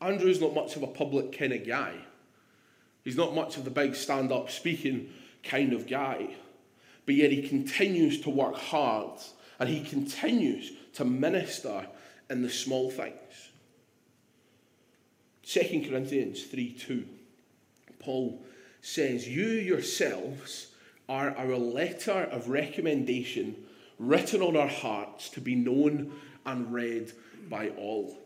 Andrew's 0.00 0.40
not 0.40 0.54
much 0.54 0.76
of 0.76 0.82
a 0.82 0.86
public 0.86 1.36
kind 1.36 1.52
of 1.52 1.66
guy. 1.66 1.94
He's 3.04 3.16
not 3.16 3.34
much 3.34 3.58
of 3.58 3.64
the 3.64 3.70
big 3.70 3.94
stand 3.94 4.32
up 4.32 4.50
speaking 4.50 5.12
kind 5.42 5.74
of 5.74 5.86
guy. 5.86 6.36
But 7.04 7.16
yet 7.16 7.32
he 7.32 7.46
continues 7.46 8.20
to 8.22 8.30
work 8.30 8.56
hard 8.56 9.20
and 9.58 9.68
he 9.68 9.82
continues 9.82 10.72
to 10.94 11.04
minister 11.04 11.86
in 12.30 12.40
the 12.40 12.48
small 12.48 12.90
things. 12.90 13.49
2 15.46 15.86
Corinthians 15.88 16.44
3 16.44 16.72
2, 16.72 17.04
Paul 17.98 18.42
says, 18.82 19.28
You 19.28 19.46
yourselves 19.46 20.68
are 21.08 21.36
our 21.36 21.56
letter 21.56 22.28
of 22.30 22.48
recommendation 22.48 23.56
written 23.98 24.42
on 24.42 24.56
our 24.56 24.68
hearts 24.68 25.28
to 25.30 25.40
be 25.40 25.54
known 25.54 26.12
and 26.46 26.72
read 26.72 27.12
by 27.48 27.68
all. 27.70 28.16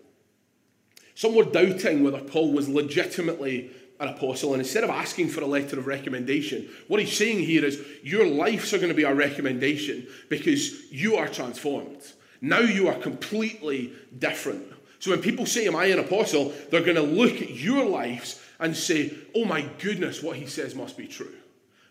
Some 1.15 1.35
were 1.35 1.45
doubting 1.45 2.03
whether 2.03 2.21
Paul 2.21 2.53
was 2.53 2.69
legitimately 2.69 3.71
an 4.01 4.09
apostle, 4.09 4.53
and 4.53 4.61
instead 4.61 4.85
of 4.85 4.91
asking 4.91 5.29
for 5.29 5.41
a 5.41 5.47
letter 5.47 5.79
of 5.79 5.87
recommendation, 5.87 6.69
what 6.89 7.01
he's 7.01 7.17
saying 7.17 7.41
here 7.41 7.65
is, 7.65 7.81
Your 8.03 8.27
lives 8.27 8.75
are 8.75 8.79
going 8.79 8.89
to 8.89 8.95
be 8.95 9.05
our 9.05 9.15
recommendation 9.15 10.07
because 10.29 10.93
you 10.93 11.17
are 11.17 11.29
transformed. 11.29 12.03
Now 12.41 12.61
you 12.61 12.89
are 12.89 12.99
completely 12.99 13.93
different. 14.19 14.65
So 15.05 15.11
when 15.11 15.21
people 15.21 15.45
say, 15.45 15.67
Am 15.67 15.77
I 15.77 15.85
an 15.89 15.99
apostle? 15.99 16.55
they're 16.71 16.81
going 16.81 16.97
to 16.97 17.03
look 17.03 17.43
at 17.43 17.51
your 17.51 17.85
lives 17.85 18.41
and 18.59 18.75
say, 18.75 19.13
Oh 19.35 19.45
my 19.45 19.69
goodness, 19.79 20.23
what 20.23 20.37
he 20.37 20.47
says 20.47 20.75
must 20.75 20.97
be 20.97 21.07
true. 21.07 21.35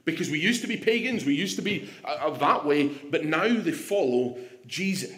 Because 0.04 0.32
we 0.32 0.40
used 0.40 0.62
to 0.62 0.68
be 0.68 0.78
pagans, 0.78 1.24
we 1.24 1.36
used 1.36 1.56
to 1.58 1.62
be 1.62 1.92
uh, 2.04 2.32
that 2.32 2.66
way, 2.66 2.88
but 2.88 3.24
now 3.24 3.48
they 3.48 3.72
follow 3.72 4.40
Jesus. 4.66 5.12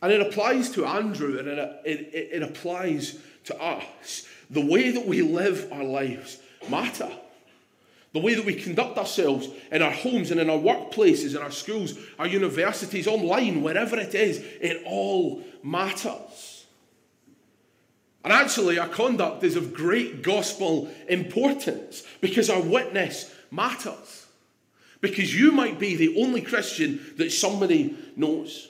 And 0.00 0.12
it 0.12 0.20
applies 0.20 0.70
to 0.74 0.86
Andrew 0.86 1.36
and 1.40 1.48
it, 1.48 1.80
it, 1.84 2.30
it 2.34 2.42
applies 2.44 3.18
to 3.46 3.60
us. 3.60 4.28
The 4.48 4.64
way 4.64 4.92
that 4.92 5.08
we 5.08 5.22
live 5.22 5.72
our 5.72 5.82
lives 5.82 6.38
matter. 6.70 7.10
The 8.14 8.20
way 8.20 8.34
that 8.34 8.44
we 8.44 8.54
conduct 8.54 8.96
ourselves 8.96 9.48
in 9.72 9.82
our 9.82 9.90
homes 9.90 10.30
and 10.30 10.38
in 10.38 10.48
our 10.48 10.56
workplaces, 10.56 11.34
in 11.34 11.42
our 11.42 11.50
schools, 11.50 11.98
our 12.16 12.28
universities, 12.28 13.08
online, 13.08 13.60
wherever 13.60 13.98
it 13.98 14.14
is, 14.14 14.38
it 14.60 14.82
all 14.86 15.42
matters. 15.64 16.64
And 18.22 18.32
actually, 18.32 18.78
our 18.78 18.88
conduct 18.88 19.42
is 19.42 19.56
of 19.56 19.74
great 19.74 20.22
gospel 20.22 20.88
importance 21.08 22.04
because 22.20 22.48
our 22.48 22.62
witness 22.62 23.34
matters. 23.50 24.26
Because 25.00 25.34
you 25.34 25.50
might 25.50 25.80
be 25.80 25.96
the 25.96 26.22
only 26.22 26.40
Christian 26.40 27.04
that 27.18 27.32
somebody 27.32 27.96
knows. 28.14 28.68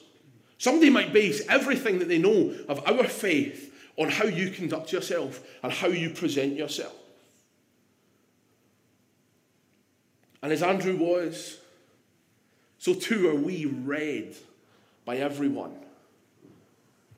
Somebody 0.56 0.88
might 0.88 1.12
base 1.12 1.46
everything 1.50 1.98
that 1.98 2.08
they 2.08 2.18
know 2.18 2.54
of 2.66 2.82
our 2.88 3.04
faith 3.04 3.74
on 3.98 4.08
how 4.08 4.24
you 4.24 4.50
conduct 4.50 4.90
yourself 4.90 5.46
and 5.62 5.70
how 5.70 5.88
you 5.88 6.10
present 6.10 6.56
yourself. 6.56 6.94
And 10.44 10.52
as 10.52 10.62
Andrew 10.62 10.94
was, 10.94 11.56
so 12.76 12.92
too 12.92 13.30
are 13.30 13.34
we 13.34 13.64
read 13.64 14.36
by 15.06 15.16
everyone. 15.16 15.74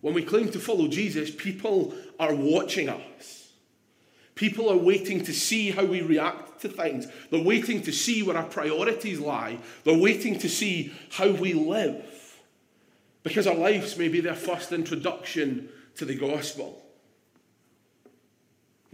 When 0.00 0.14
we 0.14 0.22
claim 0.22 0.48
to 0.52 0.60
follow 0.60 0.86
Jesus, 0.86 1.32
people 1.32 1.92
are 2.20 2.32
watching 2.32 2.88
us. 2.88 3.50
People 4.36 4.70
are 4.70 4.76
waiting 4.76 5.24
to 5.24 5.32
see 5.32 5.72
how 5.72 5.84
we 5.84 6.02
react 6.02 6.60
to 6.60 6.68
things. 6.68 7.08
They're 7.32 7.42
waiting 7.42 7.82
to 7.82 7.92
see 7.92 8.22
where 8.22 8.36
our 8.36 8.44
priorities 8.44 9.18
lie. 9.18 9.58
They're 9.82 9.98
waiting 9.98 10.38
to 10.38 10.48
see 10.48 10.94
how 11.10 11.32
we 11.32 11.52
live. 11.52 12.04
Because 13.24 13.48
our 13.48 13.56
lives 13.56 13.98
may 13.98 14.06
be 14.06 14.20
their 14.20 14.36
first 14.36 14.70
introduction 14.70 15.68
to 15.96 16.04
the 16.04 16.14
gospel. 16.14 16.80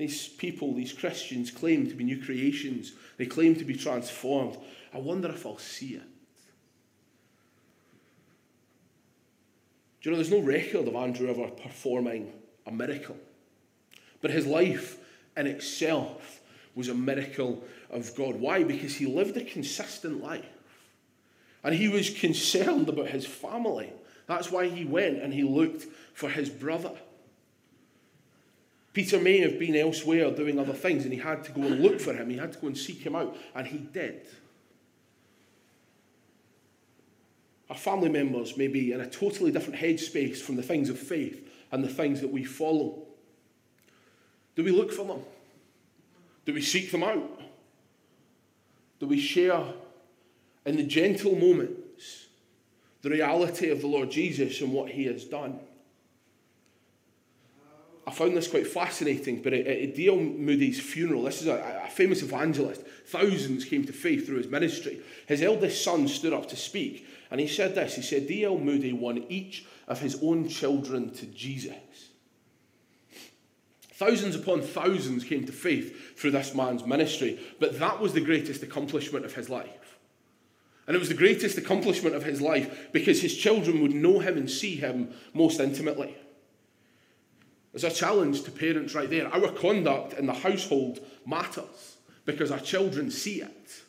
These 0.02 0.26
people, 0.26 0.75
these 0.75 0.92
Christians, 0.92 1.52
claim 1.52 1.87
to 1.87 1.94
be 1.94 2.02
new 2.02 2.21
creations. 2.21 2.90
They 3.18 3.26
claim 3.26 3.54
to 3.54 3.64
be 3.64 3.76
transformed. 3.76 4.56
I 4.92 4.99
wonder 4.99 5.28
if 5.28 5.47
I'll 5.47 5.59
see 5.59 5.94
it. 5.94 6.02
Do 10.00 10.11
you 10.11 10.11
know, 10.11 10.16
there's 10.16 10.32
no 10.32 10.40
record 10.40 10.88
of 10.88 10.97
Andrew 10.97 11.30
ever 11.30 11.47
performing 11.52 12.32
a 12.66 12.73
miracle. 12.73 13.16
But 14.21 14.32
his 14.32 14.44
life 14.44 14.99
in 15.37 15.47
itself 15.47 16.40
was 16.75 16.88
a 16.88 16.94
miracle 16.94 17.62
of 17.88 18.12
God. 18.16 18.35
Why? 18.35 18.64
Because 18.64 18.97
he 18.97 19.06
lived 19.06 19.37
a 19.37 19.44
consistent 19.44 20.21
life. 20.21 20.44
And 21.62 21.76
he 21.76 21.88
was 21.88 22.11
concerned 22.11 22.88
about 22.88 23.06
his 23.06 23.25
family. 23.25 23.92
That's 24.26 24.50
why 24.50 24.68
he 24.68 24.85
went 24.85 25.23
and 25.23 25.32
he 25.32 25.44
looked 25.44 25.87
for 26.12 26.28
his 26.28 26.50
brother. 26.50 26.97
Peter 28.92 29.18
may 29.18 29.38
have 29.38 29.58
been 29.58 29.75
elsewhere 29.75 30.30
doing 30.30 30.58
other 30.58 30.75
things, 30.75 31.04
and 31.04 31.12
he 31.12 31.18
had 31.18 31.42
to 31.44 31.52
go 31.52 31.62
and 31.62 31.80
look 31.80 32.00
for 32.00 32.12
him. 32.12 32.28
He 32.28 32.37
had 32.37 32.52
to 32.52 32.58
go 32.58 32.66
and 32.66 32.76
seek 32.76 32.99
him 32.99 33.16
out, 33.16 33.37
and 33.54 33.66
he 33.66 33.78
did. 33.78 34.26
Our 37.70 37.76
family 37.76 38.11
members 38.11 38.58
may 38.58 38.68
be 38.68 38.92
in 38.92 39.00
a 39.00 39.08
totally 39.08 39.50
different 39.50 39.80
headspace 39.80 40.38
from 40.38 40.56
the 40.56 40.62
things 40.62 40.90
of 40.90 40.99
faith 40.99 41.49
and 41.70 41.82
the 41.82 41.88
things 41.88 42.20
that 42.20 42.30
we 42.30 42.44
follow. 42.44 43.02
Do 44.54 44.62
we 44.62 44.72
look 44.72 44.92
for 44.92 45.06
them? 45.06 45.22
Do 46.44 46.52
we 46.52 46.61
seek 46.61 46.90
them 46.90 47.02
out? 47.02 47.40
Do 49.00 49.06
we 49.06 49.18
share 49.18 49.64
in 50.66 50.76
the 50.76 50.82
gentle 50.82 51.34
moments 51.34 52.26
the 53.00 53.08
reality 53.08 53.70
of 53.70 53.80
the 53.80 53.87
Lord 53.87 54.11
Jesus 54.11 54.61
and 54.61 54.72
what 54.72 54.90
he 54.90 55.06
has 55.06 55.25
done? 55.25 55.58
I 58.06 58.11
found 58.11 58.37
this 58.37 58.49
quite 58.49 58.66
fascinating, 58.66 59.42
but 59.42 59.52
at 59.52 59.94
D.L. 59.94 60.16
Moody's 60.16 60.80
funeral, 60.80 61.23
this 61.23 61.40
is 61.40 61.47
a, 61.47 61.82
a, 61.87 61.90
famous 61.90 62.23
evangelist, 62.23 62.82
thousands 63.06 63.64
came 63.64 63.85
to 63.85 63.92
faith 63.92 64.26
through 64.26 64.38
his 64.38 64.49
ministry. 64.49 65.00
His 65.26 65.40
eldest 65.40 65.85
son 65.85 66.09
stood 66.09 66.32
up 66.32 66.49
to 66.49 66.56
speak, 66.56 67.06
and 67.30 67.40
he 67.40 67.47
said 67.47 67.75
this 67.75 67.94
He 67.94 68.02
said, 68.02 68.26
D.L. 68.26 68.59
Moody 68.59 68.92
won 68.92 69.25
each 69.28 69.66
of 69.87 70.00
his 70.00 70.18
own 70.21 70.49
children 70.49 71.12
to 71.14 71.26
Jesus. 71.26 71.76
Thousands 73.92 74.35
upon 74.35 74.62
thousands 74.62 75.23
came 75.23 75.47
to 75.47 75.52
faith 75.52 76.18
through 76.18 76.32
this 76.32 76.56
man's 76.56 76.85
ministry, 76.85 77.38
but 77.61 77.78
that 77.78 78.00
was 78.00 78.14
the 78.14 78.21
greatest 78.21 78.64
accomplishment 78.64 79.25
of 79.25 79.35
his 79.35 79.49
life. 79.49 79.99
And 80.88 80.97
it 80.97 80.99
was 80.99 81.09
the 81.09 81.14
greatest 81.14 81.56
accomplishment 81.56 82.16
of 82.16 82.25
his 82.25 82.40
life 82.40 82.88
because 82.90 83.23
his 83.23 83.37
children 83.37 83.80
would 83.80 83.94
know 83.94 84.18
him 84.18 84.37
and 84.37 84.50
see 84.50 84.75
him 84.75 85.14
most 85.32 85.61
intimately. 85.61 86.16
There's 87.73 87.85
a 87.85 87.91
challenge 87.91 88.43
to 88.43 88.50
parents 88.50 88.95
right 88.95 89.09
there. 89.09 89.33
Our 89.33 89.50
conduct 89.50 90.14
in 90.14 90.26
the 90.26 90.35
household 90.35 91.00
matters 91.26 91.97
because 92.25 92.50
our 92.50 92.61
children 92.61 93.11
see 93.11 93.41
it. 93.41 93.83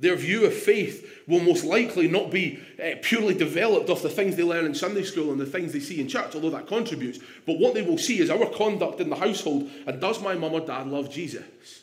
Their 0.00 0.16
view 0.16 0.44
of 0.44 0.54
faith 0.54 1.24
will 1.26 1.40
most 1.40 1.64
likely 1.64 2.06
not 2.06 2.30
be 2.30 2.60
uh, 2.82 2.96
purely 3.02 3.34
developed 3.34 3.90
off 3.90 4.02
the 4.02 4.08
things 4.08 4.36
they 4.36 4.44
learn 4.44 4.64
in 4.64 4.74
Sunday 4.74 5.02
school 5.02 5.32
and 5.32 5.40
the 5.40 5.46
things 5.46 5.72
they 5.72 5.80
see 5.80 6.00
in 6.00 6.06
church, 6.06 6.34
although 6.34 6.50
that 6.50 6.68
contributes. 6.68 7.18
But 7.46 7.58
what 7.58 7.74
they 7.74 7.82
will 7.82 7.98
see 7.98 8.20
is 8.20 8.30
our 8.30 8.46
conduct 8.46 9.00
in 9.00 9.10
the 9.10 9.16
household. 9.16 9.68
And 9.86 10.00
does 10.00 10.22
my 10.22 10.34
mum 10.34 10.54
or 10.54 10.60
dad 10.60 10.86
love 10.86 11.10
Jesus? 11.10 11.82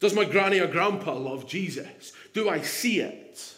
Does 0.00 0.14
my 0.14 0.24
granny 0.24 0.60
or 0.60 0.66
grandpa 0.66 1.14
love 1.14 1.46
Jesus? 1.46 2.12
Do 2.32 2.48
I 2.48 2.62
see 2.62 3.00
it? 3.00 3.54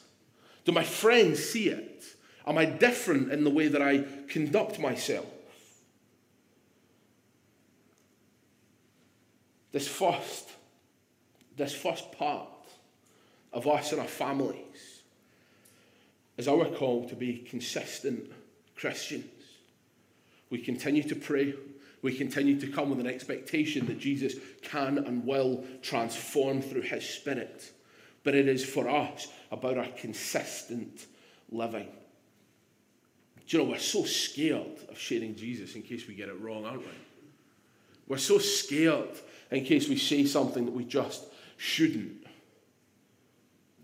Do 0.65 0.73
my 0.73 0.85
friends 0.85 1.43
see 1.43 1.69
it? 1.69 2.05
Am 2.47 2.59
I 2.59 2.65
different 2.65 3.33
in 3.33 3.45
the 3.45 3.51
way 3.51 3.69
that 3.69 3.81
I 3.81 4.05
conduct 4.29 4.79
myself? 4.79 5.27
This 9.75 9.89
first, 9.89 10.51
this 11.57 11.75
first 11.75 12.13
part 12.13 12.47
of 13.53 13.67
us 13.67 13.91
and 13.91 14.01
our 14.01 14.07
families 14.07 15.03
is 16.37 16.47
our 16.47 16.67
call 16.67 17.09
to 17.09 17.17
be 17.17 17.39
consistent 17.39 18.31
Christians. 18.77 19.25
We 20.49 20.59
continue 20.59 21.03
to 21.03 21.17
pray. 21.17 21.55
We 22.03 22.15
continue 22.15 22.61
to 22.61 22.69
come 22.69 22.91
with 22.91 23.01
an 23.01 23.09
expectation 23.09 23.87
that 23.87 23.99
Jesus 23.99 24.37
can 24.63 24.97
and 24.97 25.27
will 25.27 25.65
transform 25.83 26.63
through 26.63 26.83
his 26.83 27.11
Spirit. 27.11 27.73
But 28.23 28.37
it 28.37 28.47
is 28.47 28.65
for 28.65 28.89
us 28.89 29.27
about 29.51 29.77
our 29.77 29.89
consistent 29.97 31.05
living. 31.51 31.89
Do 33.49 33.57
you 33.57 33.65
know, 33.65 33.71
we're 33.71 33.79
so 33.79 34.05
scared 34.05 34.85
of 34.89 34.97
sharing 34.97 35.35
Jesus 35.35 35.75
in 35.75 35.83
case 35.83 36.07
we 36.07 36.15
get 36.15 36.29
it 36.29 36.41
wrong, 36.41 36.65
aren't 36.65 36.83
we? 36.83 36.93
We're 38.07 38.19
so 38.19 38.39
scared 38.39 39.19
in 39.51 39.65
case 39.65 39.89
we 39.89 39.97
say 39.97 40.25
something 40.25 40.65
that 40.65 40.75
we 40.75 40.85
just 40.85 41.25
shouldn't. 41.57 42.27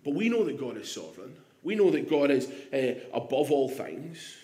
But 0.05 0.15
we 0.15 0.29
know 0.29 0.45
that 0.45 0.59
God 0.59 0.77
is 0.77 0.91
sovereign. 0.91 1.37
We 1.63 1.75
know 1.75 1.91
that 1.91 2.09
God 2.09 2.31
is 2.31 2.51
uh, 2.73 3.01
above 3.13 3.51
all 3.51 3.69
things. 3.69 4.37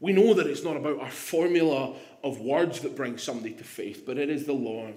We 0.00 0.12
know 0.12 0.34
that 0.34 0.46
it's 0.46 0.64
not 0.64 0.76
about 0.76 1.00
our 1.00 1.10
formula 1.10 1.94
of 2.22 2.40
words 2.40 2.80
that 2.80 2.96
bring 2.96 3.18
somebody 3.18 3.54
to 3.54 3.64
faith, 3.64 4.04
but 4.06 4.18
it 4.18 4.30
is 4.30 4.46
the 4.46 4.52
Lord 4.52 4.94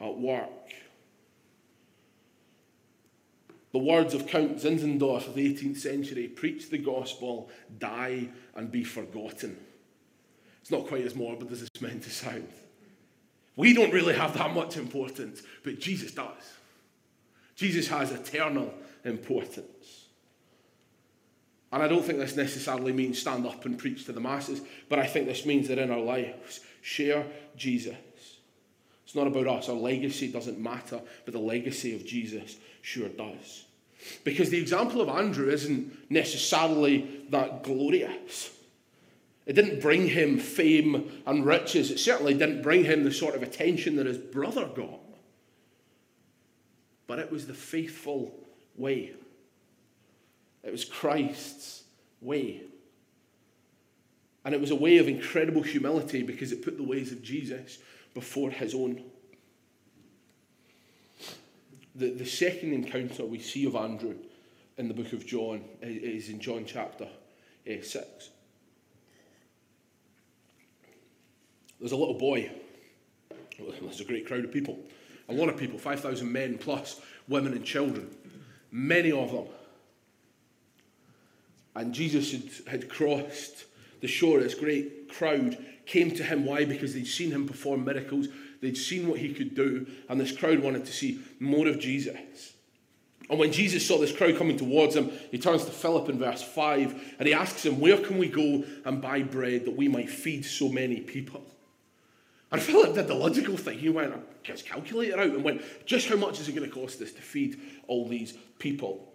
at 0.00 0.18
work. 0.18 0.48
The 3.72 3.78
words 3.78 4.14
of 4.14 4.26
Count 4.26 4.58
Zinzendorf 4.58 5.26
of 5.26 5.34
the 5.34 5.52
18th 5.52 5.78
century 5.78 6.28
preach 6.28 6.70
the 6.70 6.78
gospel, 6.78 7.50
die 7.78 8.28
and 8.54 8.70
be 8.70 8.84
forgotten. 8.84 9.58
It's 10.60 10.70
not 10.70 10.86
quite 10.86 11.04
as 11.04 11.14
morbid 11.14 11.50
as 11.50 11.62
it's 11.62 11.80
meant 11.80 12.04
to 12.04 12.10
sound. 12.10 12.48
We 13.56 13.72
don't 13.72 13.92
really 13.92 14.14
have 14.14 14.34
that 14.34 14.54
much 14.54 14.76
importance, 14.76 15.42
but 15.62 15.78
Jesus 15.78 16.12
does. 16.12 16.52
Jesus 17.54 17.88
has 17.88 18.10
eternal 18.10 18.72
importance. 19.04 20.06
And 21.70 21.82
I 21.82 21.88
don't 21.88 22.04
think 22.04 22.18
this 22.18 22.36
necessarily 22.36 22.92
means 22.92 23.18
stand 23.18 23.46
up 23.46 23.64
and 23.64 23.78
preach 23.78 24.06
to 24.06 24.12
the 24.12 24.20
masses, 24.20 24.60
but 24.88 24.98
I 24.98 25.06
think 25.06 25.26
this 25.26 25.44
means 25.44 25.68
that 25.68 25.78
in 25.78 25.90
our 25.90 26.00
lives, 26.00 26.60
share 26.82 27.26
Jesus. 27.56 27.96
It's 29.04 29.14
not 29.14 29.26
about 29.26 29.46
us. 29.46 29.68
Our 29.68 29.74
legacy 29.74 30.28
doesn't 30.28 30.58
matter, 30.58 31.00
but 31.24 31.34
the 31.34 31.40
legacy 31.40 31.94
of 31.94 32.06
Jesus 32.06 32.56
sure 32.82 33.08
does. 33.08 33.64
Because 34.22 34.50
the 34.50 34.60
example 34.60 35.00
of 35.00 35.08
Andrew 35.08 35.50
isn't 35.50 36.10
necessarily 36.10 37.22
that 37.30 37.62
glorious. 37.62 38.53
It 39.46 39.52
didn't 39.52 39.80
bring 39.80 40.08
him 40.08 40.38
fame 40.38 41.22
and 41.26 41.44
riches. 41.44 41.90
It 41.90 41.98
certainly 41.98 42.34
didn't 42.34 42.62
bring 42.62 42.84
him 42.84 43.04
the 43.04 43.12
sort 43.12 43.34
of 43.34 43.42
attention 43.42 43.96
that 43.96 44.06
his 44.06 44.18
brother 44.18 44.66
got. 44.66 45.00
But 47.06 47.18
it 47.18 47.30
was 47.30 47.46
the 47.46 47.54
faithful 47.54 48.34
way. 48.76 49.12
It 50.62 50.72
was 50.72 50.84
Christ's 50.84 51.84
way. 52.22 52.62
And 54.44 54.54
it 54.54 54.60
was 54.60 54.70
a 54.70 54.76
way 54.76 54.98
of 54.98 55.08
incredible 55.08 55.62
humility 55.62 56.22
because 56.22 56.52
it 56.52 56.64
put 56.64 56.78
the 56.78 56.82
ways 56.82 57.12
of 57.12 57.22
Jesus 57.22 57.78
before 58.14 58.50
his 58.50 58.74
own. 58.74 59.02
The, 61.94 62.10
the 62.10 62.26
second 62.26 62.72
encounter 62.72 63.24
we 63.24 63.38
see 63.38 63.66
of 63.66 63.76
Andrew 63.76 64.16
in 64.78 64.88
the 64.88 64.94
book 64.94 65.12
of 65.12 65.26
John 65.26 65.64
is 65.80 66.28
in 66.28 66.40
John 66.40 66.64
chapter 66.66 67.08
uh, 67.70 67.82
6. 67.82 68.30
There's 71.84 71.92
a 71.92 71.96
little 71.96 72.14
boy. 72.14 72.50
There's 73.58 74.00
a 74.00 74.04
great 74.06 74.26
crowd 74.26 74.42
of 74.42 74.50
people. 74.50 74.78
A 75.28 75.34
lot 75.34 75.50
of 75.50 75.58
people, 75.58 75.78
5,000 75.78 76.32
men 76.32 76.56
plus 76.56 76.98
women 77.28 77.52
and 77.52 77.62
children. 77.62 78.08
Many 78.72 79.12
of 79.12 79.30
them. 79.30 79.44
And 81.76 81.92
Jesus 81.92 82.32
had, 82.32 82.68
had 82.68 82.88
crossed 82.88 83.66
the 84.00 84.08
shore. 84.08 84.40
This 84.40 84.54
great 84.54 85.10
crowd 85.10 85.58
came 85.84 86.10
to 86.12 86.24
him. 86.24 86.46
Why? 86.46 86.64
Because 86.64 86.94
they'd 86.94 87.06
seen 87.06 87.32
him 87.32 87.46
perform 87.46 87.84
miracles. 87.84 88.28
They'd 88.62 88.78
seen 88.78 89.06
what 89.06 89.18
he 89.18 89.34
could 89.34 89.54
do. 89.54 89.86
And 90.08 90.18
this 90.18 90.34
crowd 90.34 90.60
wanted 90.60 90.86
to 90.86 90.92
see 90.92 91.20
more 91.38 91.68
of 91.68 91.78
Jesus. 91.80 92.54
And 93.28 93.38
when 93.38 93.52
Jesus 93.52 93.86
saw 93.86 93.98
this 93.98 94.16
crowd 94.16 94.38
coming 94.38 94.56
towards 94.56 94.96
him, 94.96 95.12
he 95.30 95.36
turns 95.36 95.66
to 95.66 95.70
Philip 95.70 96.08
in 96.08 96.18
verse 96.18 96.42
5 96.42 97.16
and 97.18 97.28
he 97.28 97.34
asks 97.34 97.66
him, 97.66 97.78
Where 97.78 97.98
can 97.98 98.16
we 98.16 98.28
go 98.28 98.64
and 98.86 99.02
buy 99.02 99.20
bread 99.20 99.66
that 99.66 99.76
we 99.76 99.86
might 99.86 100.08
feed 100.08 100.46
so 100.46 100.70
many 100.70 101.00
people? 101.00 101.44
And 102.54 102.62
Philip 102.62 102.94
did 102.94 103.08
the 103.08 103.14
logical 103.14 103.56
thing. 103.56 103.80
He 103.80 103.88
went, 103.88 104.14
gets 104.44 104.62
calculator 104.62 105.18
out 105.18 105.26
and 105.26 105.42
went, 105.42 105.60
just 105.86 106.08
how 106.08 106.14
much 106.14 106.38
is 106.38 106.48
it 106.48 106.54
going 106.54 106.70
to 106.70 106.72
cost 106.72 107.02
us 107.02 107.10
to 107.10 107.20
feed 107.20 107.58
all 107.88 108.06
these 108.06 108.32
people? 108.60 109.12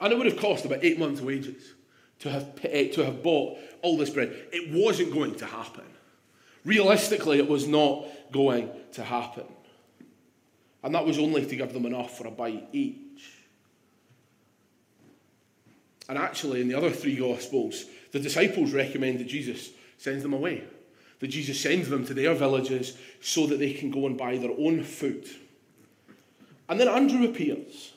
And 0.00 0.12
it 0.12 0.16
would 0.16 0.26
have 0.26 0.40
cost 0.40 0.64
about 0.64 0.82
eight 0.82 0.98
months' 0.98 1.20
wages 1.20 1.74
to 2.18 2.30
have, 2.30 2.58
eh, 2.64 2.88
to 2.94 3.04
have 3.04 3.22
bought 3.22 3.58
all 3.80 3.96
this 3.96 4.10
bread. 4.10 4.34
It 4.50 4.72
wasn't 4.72 5.12
going 5.12 5.36
to 5.36 5.46
happen. 5.46 5.84
Realistically, 6.64 7.38
it 7.38 7.48
was 7.48 7.68
not 7.68 8.06
going 8.32 8.72
to 8.94 9.04
happen. 9.04 9.46
And 10.82 10.96
that 10.96 11.06
was 11.06 11.16
only 11.16 11.46
to 11.46 11.54
give 11.54 11.72
them 11.72 11.86
enough 11.86 12.18
for 12.18 12.26
a 12.26 12.32
bite 12.32 12.70
each. 12.72 13.30
And 16.08 16.18
actually, 16.18 16.60
in 16.60 16.66
the 16.66 16.74
other 16.74 16.90
three 16.90 17.14
Gospels, 17.14 17.84
the 18.10 18.18
disciples 18.18 18.72
recommend 18.72 19.20
that 19.20 19.28
Jesus 19.28 19.70
sends 19.96 20.24
them 20.24 20.32
away 20.32 20.64
that 21.24 21.30
Jesus 21.30 21.58
sends 21.58 21.88
them 21.88 22.04
to 22.04 22.12
their 22.12 22.34
villages 22.34 22.98
so 23.22 23.46
that 23.46 23.58
they 23.58 23.72
can 23.72 23.90
go 23.90 24.04
and 24.06 24.18
buy 24.18 24.36
their 24.36 24.50
own 24.58 24.84
food. 24.84 25.26
And 26.68 26.78
then 26.78 26.86
Andrew 26.86 27.24
appears 27.24 27.94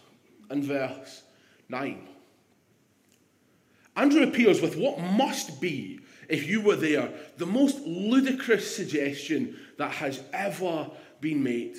in 0.50 0.64
verse 0.64 1.24
9. 1.68 2.08
Andrew 3.98 4.24
appears 4.24 4.62
with 4.62 4.78
what 4.78 5.02
must 5.02 5.60
be, 5.60 6.00
if 6.30 6.48
you 6.48 6.62
were 6.62 6.78
there, 6.78 7.12
the 7.36 7.46
most 7.46 7.80
ludicrous 7.82 8.74
suggestion 8.74 9.58
that 9.78 9.92
has 9.92 10.24
ever 10.32 10.90
been 11.20 11.44
made. 11.44 11.76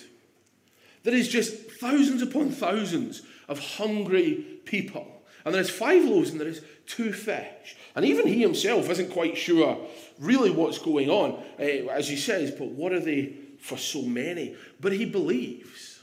There 1.02 1.14
is 1.14 1.28
just 1.30 1.54
thousands 1.80 2.20
upon 2.20 2.50
thousands 2.50 3.22
of 3.48 3.58
hungry 3.58 4.44
people. 4.66 5.17
And 5.48 5.54
there 5.54 5.62
is 5.62 5.70
five 5.70 6.04
loaves 6.04 6.28
and 6.28 6.38
there 6.38 6.46
is 6.46 6.60
two 6.86 7.10
fish. 7.10 7.74
And 7.96 8.04
even 8.04 8.26
he 8.26 8.42
himself 8.42 8.90
isn't 8.90 9.08
quite 9.08 9.38
sure 9.38 9.78
really 10.18 10.50
what's 10.50 10.78
going 10.78 11.08
on, 11.08 11.42
uh, 11.58 11.62
as 11.62 12.06
he 12.06 12.16
says, 12.16 12.50
but 12.50 12.68
what 12.68 12.92
are 12.92 13.00
they 13.00 13.32
for 13.58 13.78
so 13.78 14.02
many? 14.02 14.56
But 14.78 14.92
he 14.92 15.06
believes 15.06 16.00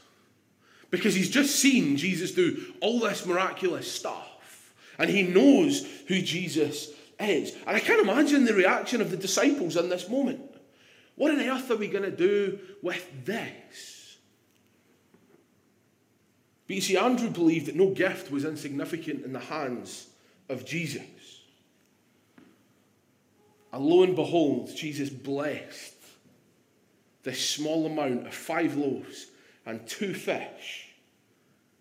because 0.90 1.14
he's 1.14 1.30
just 1.30 1.54
seen 1.54 1.96
Jesus 1.96 2.32
do 2.32 2.60
all 2.80 2.98
this 2.98 3.24
miraculous 3.24 3.88
stuff. 3.88 4.74
And 4.98 5.08
he 5.08 5.22
knows 5.22 5.86
who 6.08 6.20
Jesus 6.22 6.90
is. 7.20 7.52
And 7.68 7.76
I 7.76 7.78
can't 7.78 8.00
imagine 8.00 8.46
the 8.46 8.52
reaction 8.52 9.00
of 9.00 9.12
the 9.12 9.16
disciples 9.16 9.76
in 9.76 9.88
this 9.90 10.08
moment. 10.08 10.40
What 11.14 11.30
on 11.30 11.40
earth 11.40 11.70
are 11.70 11.76
we 11.76 11.86
going 11.86 12.02
to 12.02 12.10
do 12.10 12.58
with 12.82 13.24
this? 13.24 13.95
But 16.66 16.76
you 16.76 16.82
see, 16.82 16.96
Andrew 16.96 17.30
believed 17.30 17.66
that 17.66 17.76
no 17.76 17.90
gift 17.90 18.30
was 18.30 18.44
insignificant 18.44 19.24
in 19.24 19.32
the 19.32 19.38
hands 19.38 20.08
of 20.48 20.64
Jesus. 20.64 21.02
And 23.72 23.84
lo 23.84 24.02
and 24.02 24.16
behold, 24.16 24.74
Jesus 24.74 25.10
blessed 25.10 25.94
this 27.22 27.48
small 27.48 27.86
amount 27.86 28.26
of 28.26 28.34
five 28.34 28.76
loaves 28.76 29.26
and 29.64 29.86
two 29.86 30.14
fish, 30.14 30.88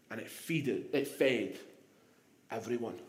and 0.10 0.20
it 0.20 0.28
feeded, 0.28 0.94
it 0.94 1.08
fed 1.08 1.58
everyone. 2.52 3.00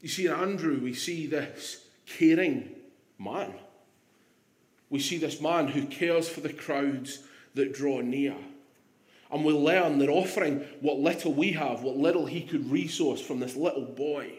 You 0.00 0.08
see, 0.08 0.26
in 0.26 0.32
Andrew, 0.32 0.78
we 0.80 0.94
see 0.94 1.26
this 1.26 1.84
caring 2.06 2.70
man. 3.18 3.52
We 4.90 5.00
see 5.00 5.18
this 5.18 5.40
man 5.40 5.68
who 5.68 5.86
cares 5.86 6.28
for 6.28 6.40
the 6.40 6.52
crowds 6.52 7.20
that 7.54 7.74
draw 7.74 8.00
near. 8.00 8.36
And 9.30 9.44
we 9.44 9.52
learn 9.52 9.98
that 9.98 10.08
offering 10.08 10.64
what 10.80 10.98
little 10.98 11.32
we 11.32 11.52
have, 11.52 11.82
what 11.82 11.96
little 11.96 12.26
he 12.26 12.42
could 12.42 12.70
resource 12.70 13.20
from 13.20 13.40
this 13.40 13.56
little 13.56 13.84
boy. 13.84 14.32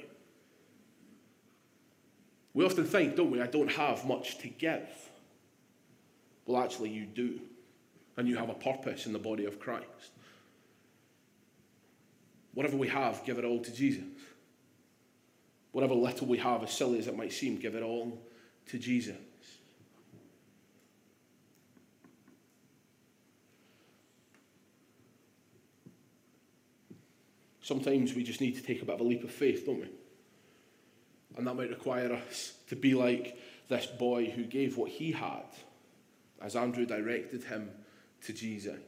We 2.54 2.66
often 2.66 2.86
think, 2.86 3.16
don't 3.16 3.30
we, 3.30 3.42
I 3.42 3.48
don't 3.48 3.72
have 3.72 4.06
much 4.06 4.40
to 4.40 4.48
give. 4.48 4.90
Well, 6.46 6.62
actually, 6.62 6.90
you 6.90 7.06
do. 7.06 7.40
And 8.18 8.28
you 8.28 8.38
have 8.38 8.50
a 8.50 8.56
purpose 8.56 9.06
in 9.06 9.14
the 9.14 9.20
body 9.20 9.46
of 9.46 9.60
Christ. 9.60 9.86
Whatever 12.54 12.76
we 12.76 12.88
have, 12.88 13.24
give 13.24 13.38
it 13.38 13.46
all 13.46 13.62
to 13.62 13.72
Jesus. 13.72 14.04
Whatever 15.72 15.94
little 15.94 16.28
we 16.28 16.40
have, 16.40 16.64
as 16.64 16.72
silly 16.72 16.98
as 16.98 17.08
it 17.08 17.16
might 17.16 17.32
seem, 17.32 17.58
give 17.58 17.76
it 17.76 17.84
all 17.84 18.20
to 18.68 18.80
Jesus. 18.80 19.16
Sometimes 27.70 28.16
we 28.16 28.24
just 28.24 28.42
need 28.42 28.56
to 28.56 28.64
take 28.64 28.82
a 28.82 28.86
bit 28.86 28.96
of 28.96 29.02
a 29.02 29.04
leap 29.04 29.24
of 29.24 29.30
faith, 29.30 29.68
don't 29.68 29.82
we? 29.82 29.90
And 31.38 31.46
that 31.46 31.54
might 31.54 31.70
require 31.70 32.12
us 32.14 32.54
to 32.68 32.76
be 32.76 32.96
like 32.96 33.38
this 33.68 33.86
boy 33.86 34.32
who 34.32 34.44
gave 34.44 34.76
what 34.76 34.90
he 34.90 35.12
had 35.12 35.46
as 36.42 36.56
Andrew 36.56 36.88
directed 36.88 37.44
him 37.44 37.70
to 38.26 38.34
Jesus. 38.34 38.80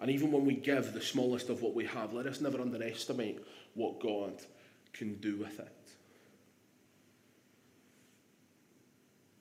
And 0.00 0.10
even 0.10 0.32
when 0.32 0.46
we 0.46 0.54
give 0.54 0.94
the 0.94 1.02
smallest 1.02 1.50
of 1.50 1.60
what 1.60 1.74
we 1.74 1.84
have, 1.84 2.14
let 2.14 2.26
us 2.26 2.40
never 2.40 2.58
underestimate 2.58 3.44
what 3.74 4.00
God 4.00 4.40
can 4.94 5.16
do 5.16 5.36
with 5.36 5.60
it. 5.60 5.90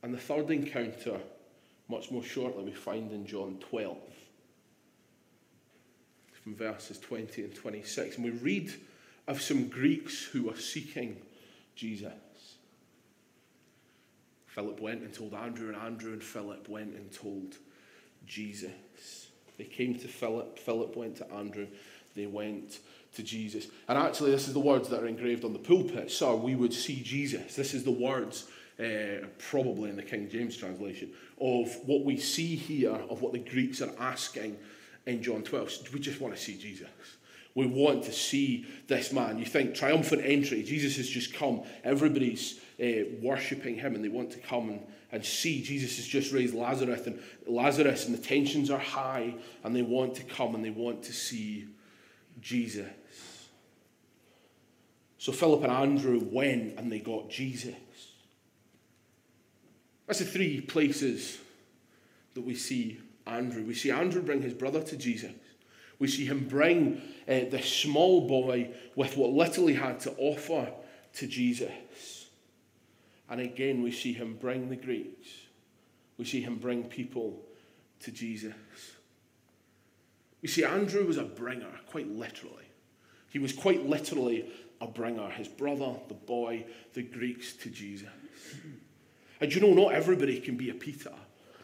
And 0.04 0.14
the 0.14 0.20
third 0.20 0.52
encounter, 0.52 1.22
much 1.88 2.12
more 2.12 2.22
shortly, 2.22 2.66
we 2.66 2.74
find 2.74 3.14
in 3.14 3.26
John 3.26 3.60
12, 3.70 3.98
from 6.50 6.68
verses 6.68 6.98
20 7.00 7.44
and 7.44 7.56
26. 7.56 8.16
And 8.16 8.26
we 8.26 8.32
read 8.32 8.74
of 9.28 9.42
some 9.42 9.68
Greeks 9.68 10.24
who 10.24 10.44
were 10.44 10.56
seeking 10.56 11.18
Jesus. 11.76 12.12
Philip 14.48 14.80
went 14.80 15.02
and 15.02 15.14
told 15.14 15.34
Andrew, 15.34 15.68
and 15.68 15.78
Andrew 15.78 16.12
and 16.14 16.24
Philip 16.24 16.68
went 16.68 16.96
and 16.96 17.12
told 17.12 17.56
Jesus. 18.26 19.28
They 19.58 19.66
came 19.66 19.98
to 20.00 20.08
Philip, 20.08 20.58
Philip 20.58 20.96
went 20.96 21.18
to 21.18 21.32
Andrew, 21.34 21.68
they 22.16 22.26
went 22.26 22.80
to 23.16 23.24
Jesus. 23.24 23.68
And 23.88 23.98
actually, 23.98 24.32
this 24.32 24.48
is 24.48 24.54
the 24.54 24.60
words 24.60 24.90
that 24.90 25.04
are 25.04 25.08
engraved 25.08 25.46
on 25.46 25.54
the 25.54 25.60
pulpit. 25.60 26.12
Sir, 26.12 26.34
we 26.34 26.56
would 26.56 26.74
see 26.74 27.02
Jesus. 27.02 27.56
This 27.56 27.74
is 27.74 27.84
the 27.84 27.92
words, 27.92 28.50
uh, 28.80 29.28
probably 29.38 29.90
in 29.90 29.96
the 29.96 30.04
King 30.04 30.30
James 30.30 30.58
translation, 30.58 31.12
of 31.40 31.70
what 31.86 32.04
we 32.04 32.18
see 32.18 32.56
here, 32.56 33.00
of 33.10 33.22
what 33.22 33.34
the 33.34 33.40
Greeks 33.40 33.82
are 33.82 33.94
asking 34.00 34.58
in 35.06 35.24
John 35.24 35.44
12. 35.44 35.94
We 35.94 36.00
just 36.00 36.22
want 36.22 36.36
to 36.36 36.42
see 36.42 36.58
Jesus. 36.58 36.90
We 37.56 37.66
want 37.66 38.04
to 38.04 38.14
see 38.14 38.66
this 38.88 39.12
man. 39.12 39.40
You 39.40 39.46
think 39.46 39.76
triumphant 39.76 40.22
entry, 40.24 40.64
Jesus 40.64 40.98
has 40.98 41.10
just 41.10 41.34
come. 41.34 41.64
Everybody's 41.84 42.60
uh, 42.82 43.06
worshipping 43.22 43.76
him 43.76 43.96
and 43.96 44.04
they 44.04 44.10
want 44.10 44.32
to 44.32 44.40
come 44.40 44.70
and, 44.70 44.82
and 45.12 45.26
see. 45.26 45.62
Jesus 45.62 45.98
has 45.98 46.06
just 46.06 46.32
raised 46.32 46.54
Lazarus 46.54 47.08
and 47.08 47.20
Lazarus 47.48 48.06
and 48.06 48.14
the 48.14 48.22
tensions 48.22 48.70
are 48.70 48.80
high 48.80 49.36
and 49.64 49.76
they 49.76 49.82
want 49.82 50.16
to 50.16 50.24
come 50.24 50.56
and 50.56 50.64
they 50.64 50.70
want 50.70 51.04
to 51.04 51.14
see 51.14 51.68
Jesus. 52.40 52.88
So 55.18 55.34
Philip 55.34 55.64
and 55.64 55.72
Andrew 55.72 56.22
went 56.32 56.80
and 56.80 56.92
they 56.92 57.00
got 57.00 57.30
Jesus. 57.30 57.76
That's 60.08 60.20
the 60.20 60.26
three 60.26 60.62
places 60.62 61.40
that 62.36 62.42
we 62.42 62.56
see 62.56 63.00
Andrew. 63.30 63.64
We 63.64 63.74
see 63.74 63.92
Andrew 63.92 64.22
bring 64.22 64.42
his 64.42 64.54
brother 64.54 64.82
to 64.84 64.98
Jesus. 64.98 65.32
We 66.00 66.08
see 66.08 66.26
him 66.26 66.48
bring 66.48 67.02
uh, 67.28 67.50
the 67.50 67.62
small 67.62 68.28
boy 68.28 68.72
with 68.96 69.18
what 69.18 69.32
little 69.32 69.68
he 69.68 69.76
had 69.76 70.00
to 70.02 70.14
offer 70.18 70.72
to 71.14 71.28
Jesus. 71.28 72.28
And 73.30 73.42
again, 73.42 73.84
we 73.84 73.92
see 73.92 74.14
him 74.14 74.38
bring 74.40 74.70
the 74.70 74.76
Greeks. 74.76 75.28
We 76.18 76.26
see 76.26 76.42
him 76.42 76.58
bring 76.58 76.86
people 76.86 77.42
to 78.02 78.12
Jesus. 78.12 78.54
We 80.42 80.48
see 80.48 80.64
Andrew 80.64 81.06
was 81.06 81.18
a 81.18 81.24
bringer, 81.24 81.72
quite 81.88 82.10
literally. 82.10 82.56
He 83.30 83.40
was 83.40 83.54
quite 83.54 83.86
literally 83.86 84.50
a 84.82 84.88
bringer, 84.88 85.30
his 85.30 85.48
brother, 85.48 85.96
the 86.08 86.14
boy, 86.14 86.66
the 86.94 87.04
Greeks 87.04 87.54
to 87.58 87.70
Jesus. 87.70 88.08
And 89.42 89.54
you 89.54 89.62
know, 89.62 89.74
not 89.74 89.94
everybody 89.94 90.40
can 90.40 90.56
be 90.56 90.70
a 90.70 90.74
Peter. 90.74 91.14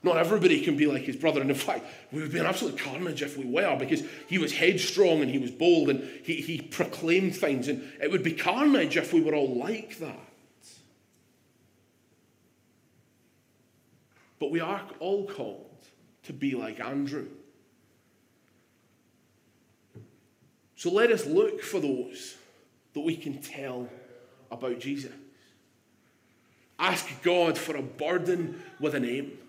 Not 0.05 0.17
everybody 0.17 0.61
can 0.61 0.77
be 0.77 0.85
like 0.85 1.01
his 1.01 1.15
brother. 1.15 1.41
And 1.41 1.49
in 1.49 1.55
fact, 1.55 1.83
we 2.11 2.21
would 2.21 2.31
be 2.31 2.37
an 2.37 2.45
absolute 2.45 2.77
carnage 2.77 3.23
if 3.23 3.39
we 3.39 3.43
were, 3.43 3.75
because 3.75 4.03
he 4.27 4.37
was 4.37 4.53
headstrong 4.53 5.23
and 5.23 5.31
he 5.31 5.39
was 5.39 5.49
bold 5.49 5.89
and 5.89 6.07
he, 6.23 6.35
he 6.35 6.61
proclaimed 6.61 7.35
things. 7.35 7.67
And 7.67 7.91
it 7.99 8.11
would 8.11 8.21
be 8.21 8.33
carnage 8.33 8.97
if 8.97 9.13
we 9.13 9.21
were 9.21 9.33
all 9.33 9.57
like 9.57 9.97
that. 9.97 10.19
But 14.39 14.51
we 14.51 14.59
are 14.59 14.83
all 14.99 15.25
called 15.25 15.87
to 16.25 16.33
be 16.33 16.53
like 16.53 16.79
Andrew. 16.79 17.25
So 20.75 20.91
let 20.91 21.11
us 21.11 21.25
look 21.25 21.63
for 21.63 21.79
those 21.79 22.35
that 22.93 23.01
we 23.01 23.17
can 23.17 23.41
tell 23.41 23.89
about 24.51 24.77
Jesus. 24.77 25.11
Ask 26.77 27.07
God 27.23 27.57
for 27.57 27.75
a 27.75 27.81
burden 27.81 28.61
with 28.79 28.93
a 28.93 28.99
name. 28.99 29.39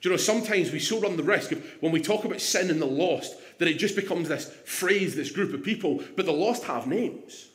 Do 0.00 0.08
you 0.08 0.14
know, 0.14 0.16
sometimes 0.16 0.72
we 0.72 0.78
so 0.78 0.98
run 0.98 1.16
the 1.16 1.22
risk 1.22 1.52
of 1.52 1.62
when 1.80 1.92
we 1.92 2.00
talk 2.00 2.24
about 2.24 2.40
sin 2.40 2.70
and 2.70 2.80
the 2.80 2.86
lost 2.86 3.36
that 3.58 3.68
it 3.68 3.74
just 3.74 3.96
becomes 3.96 4.28
this 4.28 4.50
phrase, 4.64 5.14
this 5.14 5.30
group 5.30 5.52
of 5.52 5.62
people, 5.62 6.02
but 6.16 6.24
the 6.24 6.32
lost 6.32 6.64
have 6.64 6.86
names. 6.86 7.48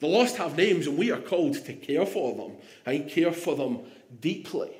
The 0.00 0.06
lost 0.06 0.36
have 0.36 0.56
names, 0.56 0.86
and 0.86 0.98
we 0.98 1.10
are 1.10 1.20
called 1.20 1.54
to 1.64 1.72
care 1.72 2.04
for 2.04 2.34
them 2.34 2.56
and 2.84 3.08
care 3.08 3.32
for 3.32 3.56
them 3.56 3.80
deeply. 4.20 4.70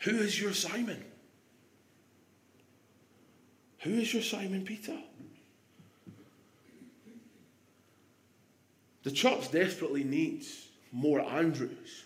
Who 0.00 0.16
is 0.16 0.40
your 0.40 0.52
Simon? 0.52 1.04
Who 3.80 3.90
is 3.90 4.12
your 4.12 4.22
Simon 4.22 4.64
Peter? 4.64 4.98
The 9.04 9.12
church 9.12 9.52
desperately 9.52 10.02
needs 10.02 10.68
more 10.90 11.20
Andrews. 11.20 12.04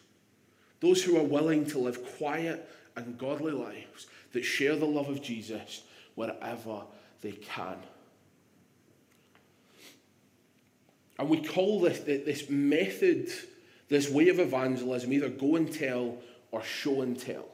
Those 0.81 1.03
who 1.03 1.17
are 1.17 1.25
willing 1.25 1.67
to 1.67 1.79
live 1.79 2.05
quiet 2.17 2.69
and 2.97 3.19
godly 3.19 3.53
lives 3.53 4.07
that 4.33 4.45
share 4.45 4.77
the 4.77 4.85
love 4.85 5.09
of 5.09 5.23
Jesus 5.23 5.83
wherever 6.15 6.83
they 7.23 7.33
can. 7.33 7.77
And 11.19 11.29
we 11.29 11.43
call 11.43 11.81
this, 11.81 12.01
this 12.01 12.51
method, 12.51 13.31
this 13.89 14.11
way 14.11 14.29
of 14.29 14.41
evangelism, 14.41 15.13
either 15.13 15.29
go 15.29 15.57
and 15.57 15.73
tell 15.73 16.19
or 16.51 16.63
show 16.63 17.03
and 17.03 17.19
tell. 17.19 17.47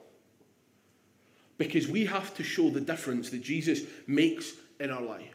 Because 1.59 1.87
we 1.87 2.07
have 2.07 2.35
to 2.37 2.43
show 2.43 2.71
the 2.71 2.81
difference 2.81 3.31
that 3.31 3.43
Jesus 3.43 3.83
makes 4.07 4.53
in 4.79 4.91
our 4.91 5.03
lives. 5.03 5.35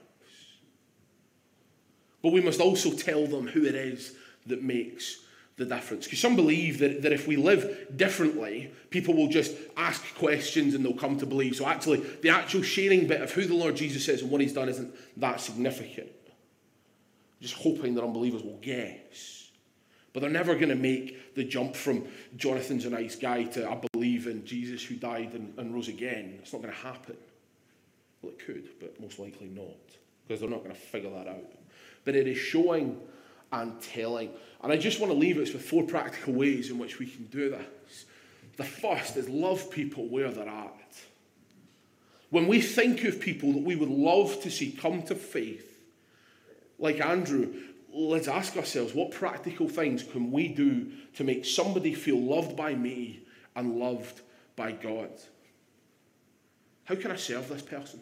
But 2.24 2.34
we 2.34 2.42
must 2.42 2.60
also 2.60 2.92
tell 2.92 3.28
them 3.28 3.48
who 3.48 3.66
it 3.66 3.76
is 3.76 4.16
that 4.48 4.64
makes 4.64 5.20
the 5.58 5.66
difference. 5.66 6.06
Because 6.06 6.20
some 6.20 6.36
believe 6.36 6.80
that, 6.80 7.02
that 7.02 7.14
if 7.14 7.28
we 7.28 7.38
live 7.38 7.88
differently, 7.96 8.72
people 8.90 9.14
will 9.14 9.30
just 9.30 9.56
ask 9.78 10.04
questions 10.16 10.74
and 10.74 10.84
they'll 10.84 10.94
come 10.94 11.18
to 11.18 11.26
believe. 11.26 11.56
So 11.56 11.66
actually, 11.66 12.00
the 12.22 12.30
actual 12.30 12.62
sharing 12.62 13.08
bit 13.08 13.22
of 13.22 13.32
who 13.32 13.46
the 13.46 13.56
Lord 13.56 13.76
Jesus 13.76 14.08
is 14.10 14.22
and 14.22 14.30
what 14.30 14.42
he's 14.42 14.54
done 14.54 14.70
isn't 14.70 14.94
that 15.18 15.40
significant. 15.40 16.12
Just 17.40 17.56
hoping 17.56 17.96
that 17.96 18.04
unbelievers 18.04 18.44
will 18.44 18.58
guess. 18.58 19.50
But 20.12 20.22
they're 20.22 20.30
never 20.30 20.56
going 20.56 20.70
to 20.70 20.76
make 20.76 21.36
the 21.36 21.44
jump 21.44 21.76
from 21.76 22.06
Jonathan's 22.38 22.86
a 22.86 22.90
nice 22.90 23.16
guy 23.16 23.44
to 23.44 23.70
I 23.70 23.82
believe 23.92 24.28
in 24.28 24.46
Jesus 24.46 24.84
who 24.84 24.96
died 24.96 25.34
and, 25.34 25.54
and 25.58 25.74
rose 25.74 25.90
again. 25.90 26.40
It's 26.42 26.54
not 26.54 26.62
going 26.62 26.74
to 26.74 26.80
happen. 26.80 27.18
Well, 28.22 28.32
it 28.32 28.46
could, 28.46 28.70
but 28.80 29.00
most 29.02 29.20
likely 29.20 29.48
not, 29.48 29.76
because 30.26 30.40
they're 30.40 30.50
not 30.50 30.64
going 30.64 30.74
to 30.74 30.82
figure 30.82 31.12
that 31.12 31.28
out. 31.28 31.52
But 32.06 32.16
it 32.16 32.28
is 32.28 32.38
showing 32.38 33.00
and 33.52 33.80
telling. 33.82 34.30
And 34.64 34.72
I 34.72 34.78
just 34.78 35.00
want 35.00 35.12
to 35.12 35.18
leave 35.18 35.38
us 35.38 35.54
with 35.54 35.64
four 35.64 35.84
practical 35.84 36.34
ways 36.34 36.70
in 36.70 36.78
which 36.78 37.00
we 37.00 37.06
can 37.06 37.26
do 37.26 37.50
this. 37.50 38.06
The 38.58 38.64
first 38.64 39.18
is 39.18 39.28
love 39.30 39.70
people 39.70 40.08
where 40.08 40.32
they're 40.32 40.48
at. 40.48 41.02
When 42.30 42.48
we 42.48 42.62
think 42.62 43.04
of 43.04 43.20
people 43.20 43.54
that 43.54 43.64
we 43.64 43.76
would 43.76 43.90
love 43.90 44.42
to 44.42 44.52
see 44.52 44.72
come 44.72 45.04
to 45.04 45.16
faith, 45.16 45.80
like 46.80 47.00
Andrew, 47.00 47.54
let's 47.94 48.28
ask 48.28 48.58
ourselves 48.58 48.94
what 48.94 49.12
practical 49.12 49.70
things 49.70 50.04
can 50.04 50.32
we 50.32 50.48
do 50.48 50.92
to 51.16 51.24
make 51.24 51.46
somebody 51.46 51.94
feel 51.94 52.20
loved 52.20 52.58
by 52.58 52.76
me 52.76 53.22
and 53.56 53.78
loved 53.78 54.22
by 54.56 54.72
God? 54.72 55.12
How 56.86 56.96
can 56.96 57.12
I 57.12 57.16
serve 57.16 57.48
this 57.50 57.62
person? 57.62 58.00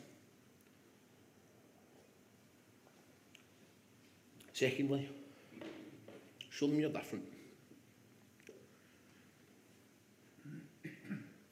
Secondly, 4.54 5.10
show 6.54 6.68
them 6.68 6.80
you're 6.80 6.89
different. 6.89 7.26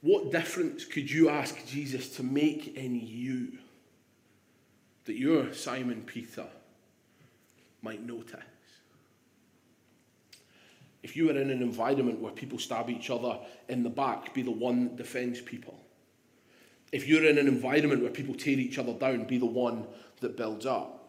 What 0.01 0.31
difference 0.31 0.85
could 0.85 1.09
you 1.09 1.29
ask 1.29 1.65
Jesus 1.65 2.15
to 2.17 2.23
make 2.23 2.75
in 2.75 2.95
you 2.95 3.57
that 5.05 5.15
your 5.15 5.53
Simon 5.53 6.03
Peter 6.05 6.45
might 7.81 8.05
notice? 8.05 8.39
If 11.03 11.15
you 11.15 11.29
are 11.29 11.37
in 11.37 11.49
an 11.49 11.63
environment 11.63 12.19
where 12.19 12.31
people 12.31 12.59
stab 12.59 12.89
each 12.89 13.09
other 13.09 13.39
in 13.69 13.81
the 13.81 13.89
back, 13.89 14.35
be 14.35 14.43
the 14.43 14.51
one 14.51 14.83
that 14.83 14.97
defends 14.97 15.41
people. 15.41 15.79
If 16.91 17.07
you're 17.07 17.25
in 17.25 17.39
an 17.39 17.47
environment 17.47 18.01
where 18.01 18.11
people 18.11 18.35
tear 18.35 18.59
each 18.59 18.77
other 18.77 18.93
down, 18.93 19.23
be 19.25 19.39
the 19.39 19.45
one 19.45 19.87
that 20.19 20.37
builds 20.37 20.67
up. 20.67 21.00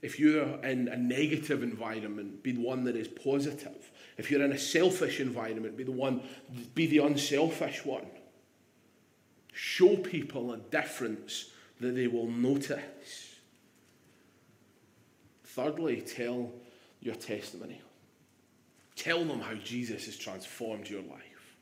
If 0.00 0.20
you're 0.20 0.62
in 0.64 0.88
a 0.88 0.96
negative 0.96 1.62
environment, 1.62 2.42
be 2.42 2.52
the 2.52 2.60
one 2.60 2.84
that 2.84 2.96
is 2.96 3.08
positive. 3.08 3.90
If 4.16 4.30
you're 4.30 4.44
in 4.44 4.52
a 4.52 4.58
selfish 4.58 5.20
environment, 5.20 5.76
be 5.76 5.84
the 5.84 5.92
one, 5.92 6.22
be 6.74 6.86
the 6.86 6.98
unselfish 6.98 7.84
one. 7.84 8.06
Show 9.52 9.96
people 9.96 10.52
a 10.52 10.58
difference 10.58 11.50
that 11.80 11.96
they 11.96 12.06
will 12.06 12.28
notice. 12.28 13.34
Thirdly, 15.44 16.00
tell 16.00 16.52
your 17.00 17.16
testimony. 17.16 17.80
Tell 18.94 19.24
them 19.24 19.40
how 19.40 19.54
Jesus 19.54 20.06
has 20.06 20.16
transformed 20.16 20.88
your 20.88 21.02
life. 21.02 21.56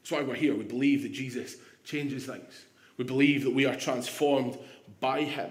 That's 0.00 0.12
why 0.12 0.22
we're 0.22 0.34
here. 0.34 0.56
We 0.56 0.64
believe 0.64 1.02
that 1.02 1.12
Jesus 1.12 1.56
changes 1.84 2.26
things. 2.26 2.64
We 2.96 3.04
believe 3.04 3.44
that 3.44 3.54
we 3.54 3.66
are 3.66 3.76
transformed 3.76 4.58
by 5.00 5.22
him. 5.22 5.50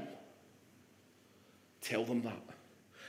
Tell 1.81 2.03
them 2.03 2.21
that. 2.23 2.41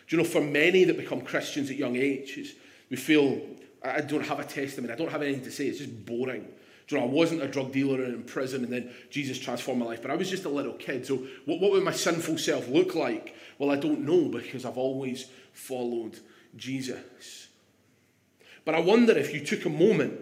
Do 0.08 0.16
you 0.16 0.22
know, 0.22 0.28
for 0.28 0.40
many 0.40 0.84
that 0.84 0.96
become 0.96 1.20
Christians 1.20 1.70
at 1.70 1.76
young 1.76 1.96
ages, 1.96 2.54
we 2.88 2.96
feel, 2.96 3.40
I 3.82 4.00
don't 4.00 4.26
have 4.26 4.40
a 4.40 4.44
testimony, 4.44 4.92
I 4.92 4.96
don't 4.96 5.10
have 5.10 5.22
anything 5.22 5.44
to 5.44 5.52
say, 5.52 5.66
it's 5.66 5.78
just 5.78 6.04
boring. 6.04 6.48
Do 6.88 6.96
you 6.96 7.00
know, 7.00 7.06
I 7.06 7.10
wasn't 7.10 7.42
a 7.42 7.46
drug 7.46 7.70
dealer 7.70 8.02
in 8.02 8.24
prison 8.24 8.64
and 8.64 8.72
then 8.72 8.90
Jesus 9.10 9.38
transformed 9.38 9.80
my 9.80 9.86
life, 9.86 10.02
but 10.02 10.10
I 10.10 10.16
was 10.16 10.28
just 10.28 10.44
a 10.44 10.48
little 10.48 10.72
kid. 10.72 11.06
So 11.06 11.18
what, 11.44 11.60
what 11.60 11.70
would 11.70 11.84
my 11.84 11.92
sinful 11.92 12.38
self 12.38 12.68
look 12.68 12.96
like? 12.96 13.36
Well, 13.58 13.70
I 13.70 13.76
don't 13.76 14.00
know 14.00 14.28
because 14.28 14.64
I've 14.64 14.76
always 14.76 15.26
followed 15.52 16.18
Jesus. 16.56 17.46
But 18.64 18.74
I 18.74 18.80
wonder 18.80 19.16
if 19.16 19.32
you 19.32 19.44
took 19.44 19.64
a 19.64 19.70
moment 19.70 20.20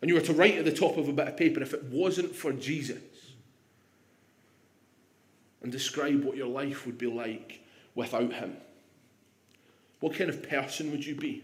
and 0.00 0.08
you 0.08 0.16
were 0.16 0.22
to 0.22 0.32
write 0.32 0.58
at 0.58 0.64
the 0.64 0.72
top 0.72 0.96
of 0.96 1.08
a 1.08 1.12
bit 1.12 1.28
of 1.28 1.36
paper 1.36 1.62
if 1.62 1.72
it 1.72 1.84
wasn't 1.84 2.34
for 2.34 2.52
Jesus 2.52 2.98
and 5.66 5.72
describe 5.72 6.22
what 6.22 6.36
your 6.36 6.46
life 6.46 6.86
would 6.86 6.96
be 6.96 7.08
like 7.08 7.58
without 7.96 8.32
him. 8.32 8.56
What 9.98 10.14
kind 10.14 10.30
of 10.30 10.48
person 10.48 10.92
would 10.92 11.04
you 11.04 11.16
be? 11.16 11.42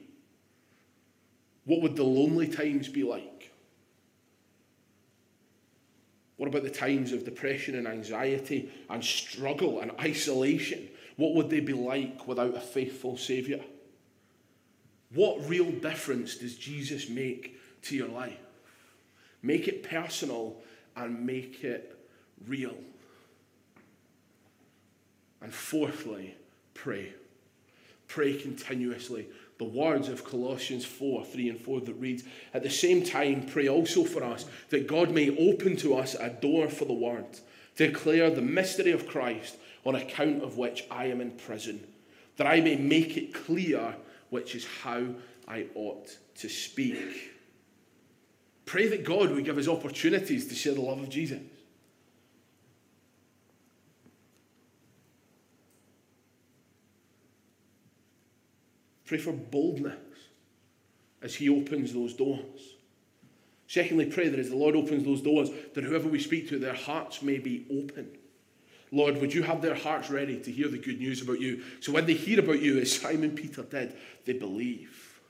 What 1.64 1.82
would 1.82 1.96
the 1.96 2.04
lonely 2.04 2.46
times 2.46 2.86
be 2.86 3.02
like? 3.02 3.50
What 6.36 6.48
about 6.48 6.62
the 6.62 6.70
times 6.70 7.10
of 7.10 7.24
depression 7.24 7.74
and 7.74 7.88
anxiety 7.88 8.70
and 8.88 9.04
struggle 9.04 9.80
and 9.80 9.90
isolation? 9.98 10.88
What 11.16 11.34
would 11.34 11.50
they 11.50 11.58
be 11.58 11.72
like 11.72 12.28
without 12.28 12.56
a 12.56 12.60
faithful 12.60 13.16
Saviour? 13.16 13.58
What 15.12 15.48
real 15.48 15.72
difference 15.72 16.36
does 16.36 16.54
Jesus 16.54 17.08
make 17.08 17.58
to 17.82 17.96
your 17.96 18.06
life? 18.06 18.38
Make 19.42 19.66
it 19.66 19.82
personal 19.82 20.58
and 20.94 21.26
make 21.26 21.64
it 21.64 21.98
real. 22.46 22.76
And 25.42 25.52
fourthly, 25.52 26.36
pray. 26.74 27.12
Pray 28.08 28.34
continuously 28.34 29.26
the 29.58 29.64
words 29.64 30.08
of 30.08 30.24
Colossians 30.24 30.84
4 30.84 31.24
3 31.24 31.50
and 31.50 31.60
4 31.60 31.80
that 31.82 31.94
reads, 31.94 32.24
At 32.52 32.62
the 32.62 32.70
same 32.70 33.04
time, 33.04 33.46
pray 33.46 33.68
also 33.68 34.04
for 34.04 34.24
us 34.24 34.44
that 34.70 34.86
God 34.86 35.10
may 35.10 35.36
open 35.36 35.76
to 35.78 35.94
us 35.94 36.14
a 36.14 36.30
door 36.30 36.68
for 36.68 36.84
the 36.84 36.92
word, 36.92 37.26
declare 37.76 38.30
the 38.30 38.42
mystery 38.42 38.90
of 38.90 39.06
Christ, 39.06 39.56
on 39.84 39.94
account 39.94 40.42
of 40.42 40.58
which 40.58 40.84
I 40.90 41.06
am 41.06 41.20
in 41.20 41.32
prison, 41.32 41.86
that 42.36 42.46
I 42.46 42.60
may 42.60 42.76
make 42.76 43.16
it 43.16 43.34
clear 43.34 43.96
which 44.30 44.54
is 44.54 44.66
how 44.82 45.06
I 45.46 45.66
ought 45.74 46.16
to 46.36 46.48
speak. 46.48 47.30
Pray 48.64 48.88
that 48.88 49.04
God 49.04 49.30
would 49.30 49.44
give 49.44 49.58
us 49.58 49.68
opportunities 49.68 50.46
to 50.48 50.54
share 50.54 50.74
the 50.74 50.80
love 50.80 51.00
of 51.00 51.08
Jesus. 51.08 51.40
Pray 59.12 59.18
for 59.18 59.32
boldness 59.34 59.92
as 61.20 61.34
He 61.34 61.50
opens 61.50 61.92
those 61.92 62.14
doors. 62.14 62.76
Secondly, 63.66 64.06
pray 64.06 64.28
that 64.30 64.40
as 64.40 64.48
the 64.48 64.56
Lord 64.56 64.74
opens 64.74 65.04
those 65.04 65.20
doors, 65.20 65.50
that 65.74 65.84
whoever 65.84 66.08
we 66.08 66.18
speak 66.18 66.48
to, 66.48 66.58
their 66.58 66.72
hearts 66.72 67.20
may 67.20 67.36
be 67.36 67.66
open. 67.70 68.08
Lord, 68.90 69.18
would 69.18 69.34
you 69.34 69.42
have 69.42 69.60
their 69.60 69.74
hearts 69.74 70.08
ready 70.08 70.40
to 70.40 70.50
hear 70.50 70.66
the 70.68 70.78
good 70.78 70.98
news 70.98 71.20
about 71.20 71.42
you? 71.42 71.62
So 71.80 71.92
when 71.92 72.06
they 72.06 72.14
hear 72.14 72.40
about 72.40 72.62
you, 72.62 72.78
as 72.78 72.98
Simon 72.98 73.32
Peter 73.32 73.60
did, 73.64 73.98
they 74.24 74.32
believe. 74.32 75.20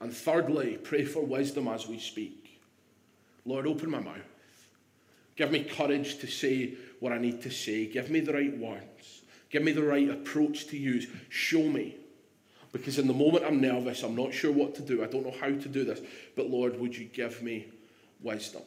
And 0.00 0.14
thirdly, 0.14 0.78
pray 0.82 1.04
for 1.04 1.26
wisdom 1.26 1.68
as 1.68 1.86
we 1.86 1.98
speak. 1.98 2.58
Lord, 3.44 3.66
open 3.66 3.90
my 3.90 4.00
mouth. 4.00 4.16
Give 5.36 5.50
me 5.50 5.62
courage 5.64 6.20
to 6.20 6.26
say 6.26 6.72
what 7.00 7.12
I 7.12 7.18
need 7.18 7.42
to 7.42 7.50
say. 7.50 7.84
Give 7.84 8.08
me 8.08 8.20
the 8.20 8.32
right 8.32 8.56
words. 8.56 9.21
Give 9.52 9.62
me 9.62 9.72
the 9.72 9.84
right 9.84 10.08
approach 10.08 10.66
to 10.68 10.78
use. 10.78 11.06
Show 11.28 11.62
me. 11.62 11.96
Because 12.72 12.98
in 12.98 13.06
the 13.06 13.12
moment 13.12 13.44
I'm 13.44 13.60
nervous, 13.60 14.02
I'm 14.02 14.16
not 14.16 14.32
sure 14.32 14.50
what 14.50 14.74
to 14.76 14.82
do, 14.82 15.04
I 15.04 15.06
don't 15.06 15.26
know 15.26 15.34
how 15.38 15.48
to 15.48 15.68
do 15.68 15.84
this. 15.84 16.00
But 16.34 16.48
Lord, 16.48 16.80
would 16.80 16.96
you 16.96 17.04
give 17.04 17.42
me 17.42 17.66
wisdom? 18.22 18.62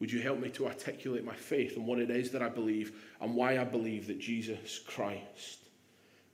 Would 0.00 0.12
you 0.12 0.20
help 0.20 0.40
me 0.40 0.50
to 0.50 0.66
articulate 0.66 1.24
my 1.24 1.34
faith 1.34 1.76
and 1.76 1.86
what 1.86 2.00
it 2.00 2.10
is 2.10 2.32
that 2.32 2.42
I 2.42 2.48
believe 2.48 2.92
and 3.20 3.34
why 3.36 3.58
I 3.58 3.64
believe 3.64 4.08
that 4.08 4.18
Jesus 4.18 4.80
Christ 4.80 5.60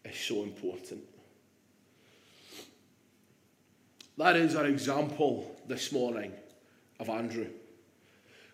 is 0.06 0.16
so 0.16 0.42
important? 0.42 1.02
That 4.16 4.36
is 4.36 4.54
our 4.54 4.66
example 4.66 5.54
this 5.66 5.92
morning 5.92 6.32
of 6.98 7.10
Andrew, 7.10 7.48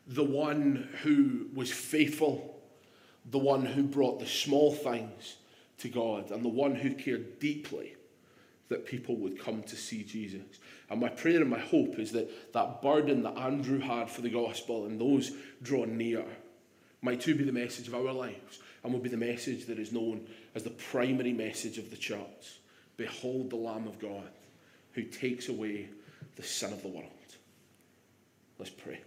the 0.07 0.25
one 0.25 0.89
who 1.03 1.47
was 1.55 1.71
faithful 1.71 2.60
the 3.27 3.39
one 3.39 3.67
who 3.67 3.83
brought 3.83 4.21
the 4.21 4.27
small 4.27 4.73
things 4.73 5.37
to 5.79 5.89
God 5.89 6.31
and 6.31 6.45
the 6.45 6.49
one 6.49 6.75
who 6.75 6.95
cared 6.95 7.39
deeply 7.39 7.97
that 8.69 8.87
people 8.87 9.17
would 9.17 9.39
come 9.39 9.63
to 9.65 9.77
see 9.77 10.03
Jesus. 10.05 10.43
And 10.89 11.01
my 11.01 11.09
prayer 11.09 11.41
and 11.41 11.51
my 11.51 11.59
hope 11.59 11.99
is 11.99 12.13
that 12.13 12.53
that 12.53 12.83
burden 12.83 13.23
that 13.25 13.37
Andrew 13.37 13.81
had 13.81 14.09
for 14.09 14.23
the 14.23 14.31
gospel 14.31 14.87
and 14.87 15.01
those 15.01 15.33
drawn 15.63 15.97
near 15.97 16.25
might 17.03 17.21
too 17.21 17.35
be 17.35 17.45
the 17.45 17.53
message 17.53 17.89
of 17.89 17.95
our 17.95 18.13
lives 18.13 18.61
and 18.83 18.93
will 18.93 19.01
be 19.01 19.09
the 19.09 19.17
message 19.17 19.67
that 19.67 19.79
is 19.79 19.93
known 19.93 20.27
as 20.55 20.63
the 20.63 20.71
primary 20.71 21.33
message 21.33 21.79
of 21.79 21.91
the 21.91 21.97
church. 21.97 22.61
Behold 22.97 23.51
the 23.51 23.57
Lamb 23.57 23.87
of 23.87 23.99
God 23.99 24.31
who 24.93 25.03
takes 25.03 25.49
away 25.49 25.89
the 26.37 26.43
sin 26.43 26.73
of 26.73 26.83
the 26.83 26.89
world. 26.89 27.11
Let's 28.59 28.71
pray. 28.71 29.01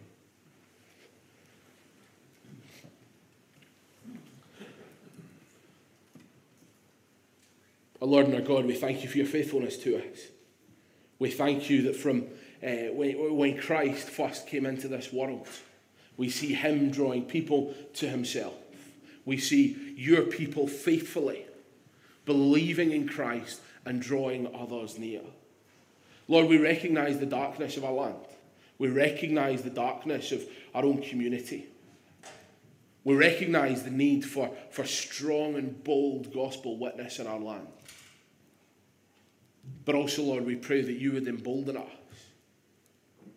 Our 8.04 8.10
Lord 8.10 8.26
and 8.26 8.36
our 8.36 8.42
God, 8.42 8.66
we 8.66 8.74
thank 8.74 9.02
you 9.02 9.08
for 9.08 9.18
your 9.18 9.26
faithfulness 9.26 9.78
to 9.78 9.96
us. 9.96 10.28
We 11.20 11.32
thank 11.32 11.70
you 11.70 11.84
that 11.84 11.96
from 11.96 12.26
uh, 12.62 12.92
when, 12.92 13.38
when 13.38 13.58
Christ 13.58 14.10
first 14.10 14.46
came 14.46 14.66
into 14.66 14.90
this 14.90 15.14
world, 15.14 15.48
we 16.18 16.30
see 16.30 16.54
him 16.54 16.92
drawing 16.92 17.24
people 17.24 17.74
to 17.94 18.10
himself. 18.10 18.56
We 19.24 19.38
see 19.38 19.94
your 19.96 20.24
people 20.24 20.68
faithfully 20.68 21.46
believing 22.26 22.92
in 22.92 23.08
Christ 23.08 23.62
and 23.86 24.02
drawing 24.02 24.54
others 24.54 25.00
near. 25.00 25.22
Lord, 26.28 26.48
we 26.48 26.58
recognize 26.58 27.20
the 27.20 27.26
darkness 27.26 27.78
of 27.78 27.86
our 27.86 27.94
land. 27.94 28.18
We 28.80 28.90
recognize 28.90 29.62
the 29.62 29.70
darkness 29.70 30.34
of 30.34 30.44
our 30.76 30.84
own 30.84 31.02
community. 31.04 31.68
We 33.04 33.16
recognize 33.16 33.84
the 33.84 33.92
need 33.92 34.24
for, 34.24 34.52
for 34.70 34.86
strong 34.86 35.56
and 35.56 35.84
bold 35.84 36.34
gospel 36.34 36.78
witness 36.78 37.20
in 37.20 37.28
our 37.28 37.40
land. 37.40 37.68
But 39.86 39.96
also, 39.96 40.24
Lord, 40.24 40.46
we 40.46 40.56
pray 40.56 40.82
that 40.82 40.94
you 40.94 41.12
would 41.14 41.28
embolden 41.28 41.78
us, 41.78 41.86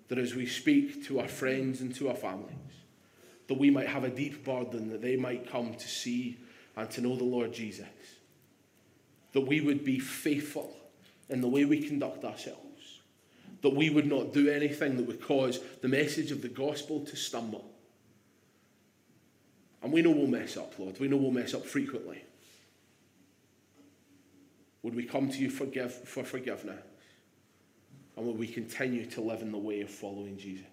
that 0.08 0.18
as 0.18 0.34
we 0.34 0.46
speak 0.46 1.04
to 1.06 1.20
our 1.20 1.28
friends 1.28 1.80
and 1.80 1.94
to 1.96 2.08
our 2.08 2.14
families, 2.14 2.54
that 3.48 3.58
we 3.58 3.70
might 3.70 3.88
have 3.88 4.04
a 4.04 4.10
deep 4.10 4.44
burden, 4.44 4.90
that 4.90 5.02
they 5.02 5.16
might 5.16 5.50
come 5.50 5.74
to 5.74 5.88
see 5.88 6.38
and 6.76 6.90
to 6.90 7.00
know 7.00 7.16
the 7.16 7.24
Lord 7.24 7.52
Jesus. 7.52 7.86
That 9.32 9.42
we 9.42 9.60
would 9.60 9.84
be 9.84 9.98
faithful 9.98 10.76
in 11.28 11.40
the 11.40 11.48
way 11.48 11.64
we 11.64 11.80
conduct 11.82 12.24
ourselves. 12.24 13.00
That 13.62 13.74
we 13.74 13.90
would 13.90 14.06
not 14.06 14.32
do 14.32 14.48
anything 14.48 14.96
that 14.96 15.06
would 15.06 15.22
cause 15.22 15.60
the 15.80 15.88
message 15.88 16.30
of 16.30 16.42
the 16.42 16.48
gospel 16.48 17.00
to 17.06 17.16
stumble. 17.16 17.75
And 19.86 19.92
we 19.92 20.02
know 20.02 20.10
we'll 20.10 20.26
mess 20.26 20.56
up, 20.56 20.76
Lord. 20.80 20.98
We 20.98 21.06
know 21.06 21.16
we'll 21.16 21.30
mess 21.30 21.54
up 21.54 21.64
frequently. 21.64 22.24
Would 24.82 24.96
we 24.96 25.04
come 25.04 25.28
to 25.28 25.38
you 25.38 25.48
forgive, 25.48 25.94
for 25.94 26.24
forgiveness? 26.24 26.82
And 28.16 28.26
would 28.26 28.36
we 28.36 28.48
continue 28.48 29.06
to 29.06 29.20
live 29.20 29.42
in 29.42 29.52
the 29.52 29.58
way 29.58 29.82
of 29.82 29.90
following 29.90 30.38
Jesus? 30.38 30.66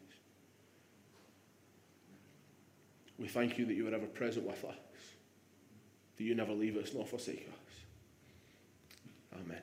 We 3.19 3.27
thank 3.27 3.59
you 3.59 3.67
that 3.67 3.75
you 3.75 3.87
are 3.87 3.93
ever 3.93 4.07
present 4.07 4.47
with 4.47 4.65
us, 4.65 4.73
that 6.17 6.23
you 6.23 6.33
never 6.33 6.53
leave 6.53 6.75
us 6.77 6.91
nor 6.95 7.05
forsake 7.05 7.47
us. 7.47 9.39
Amen. 9.39 9.61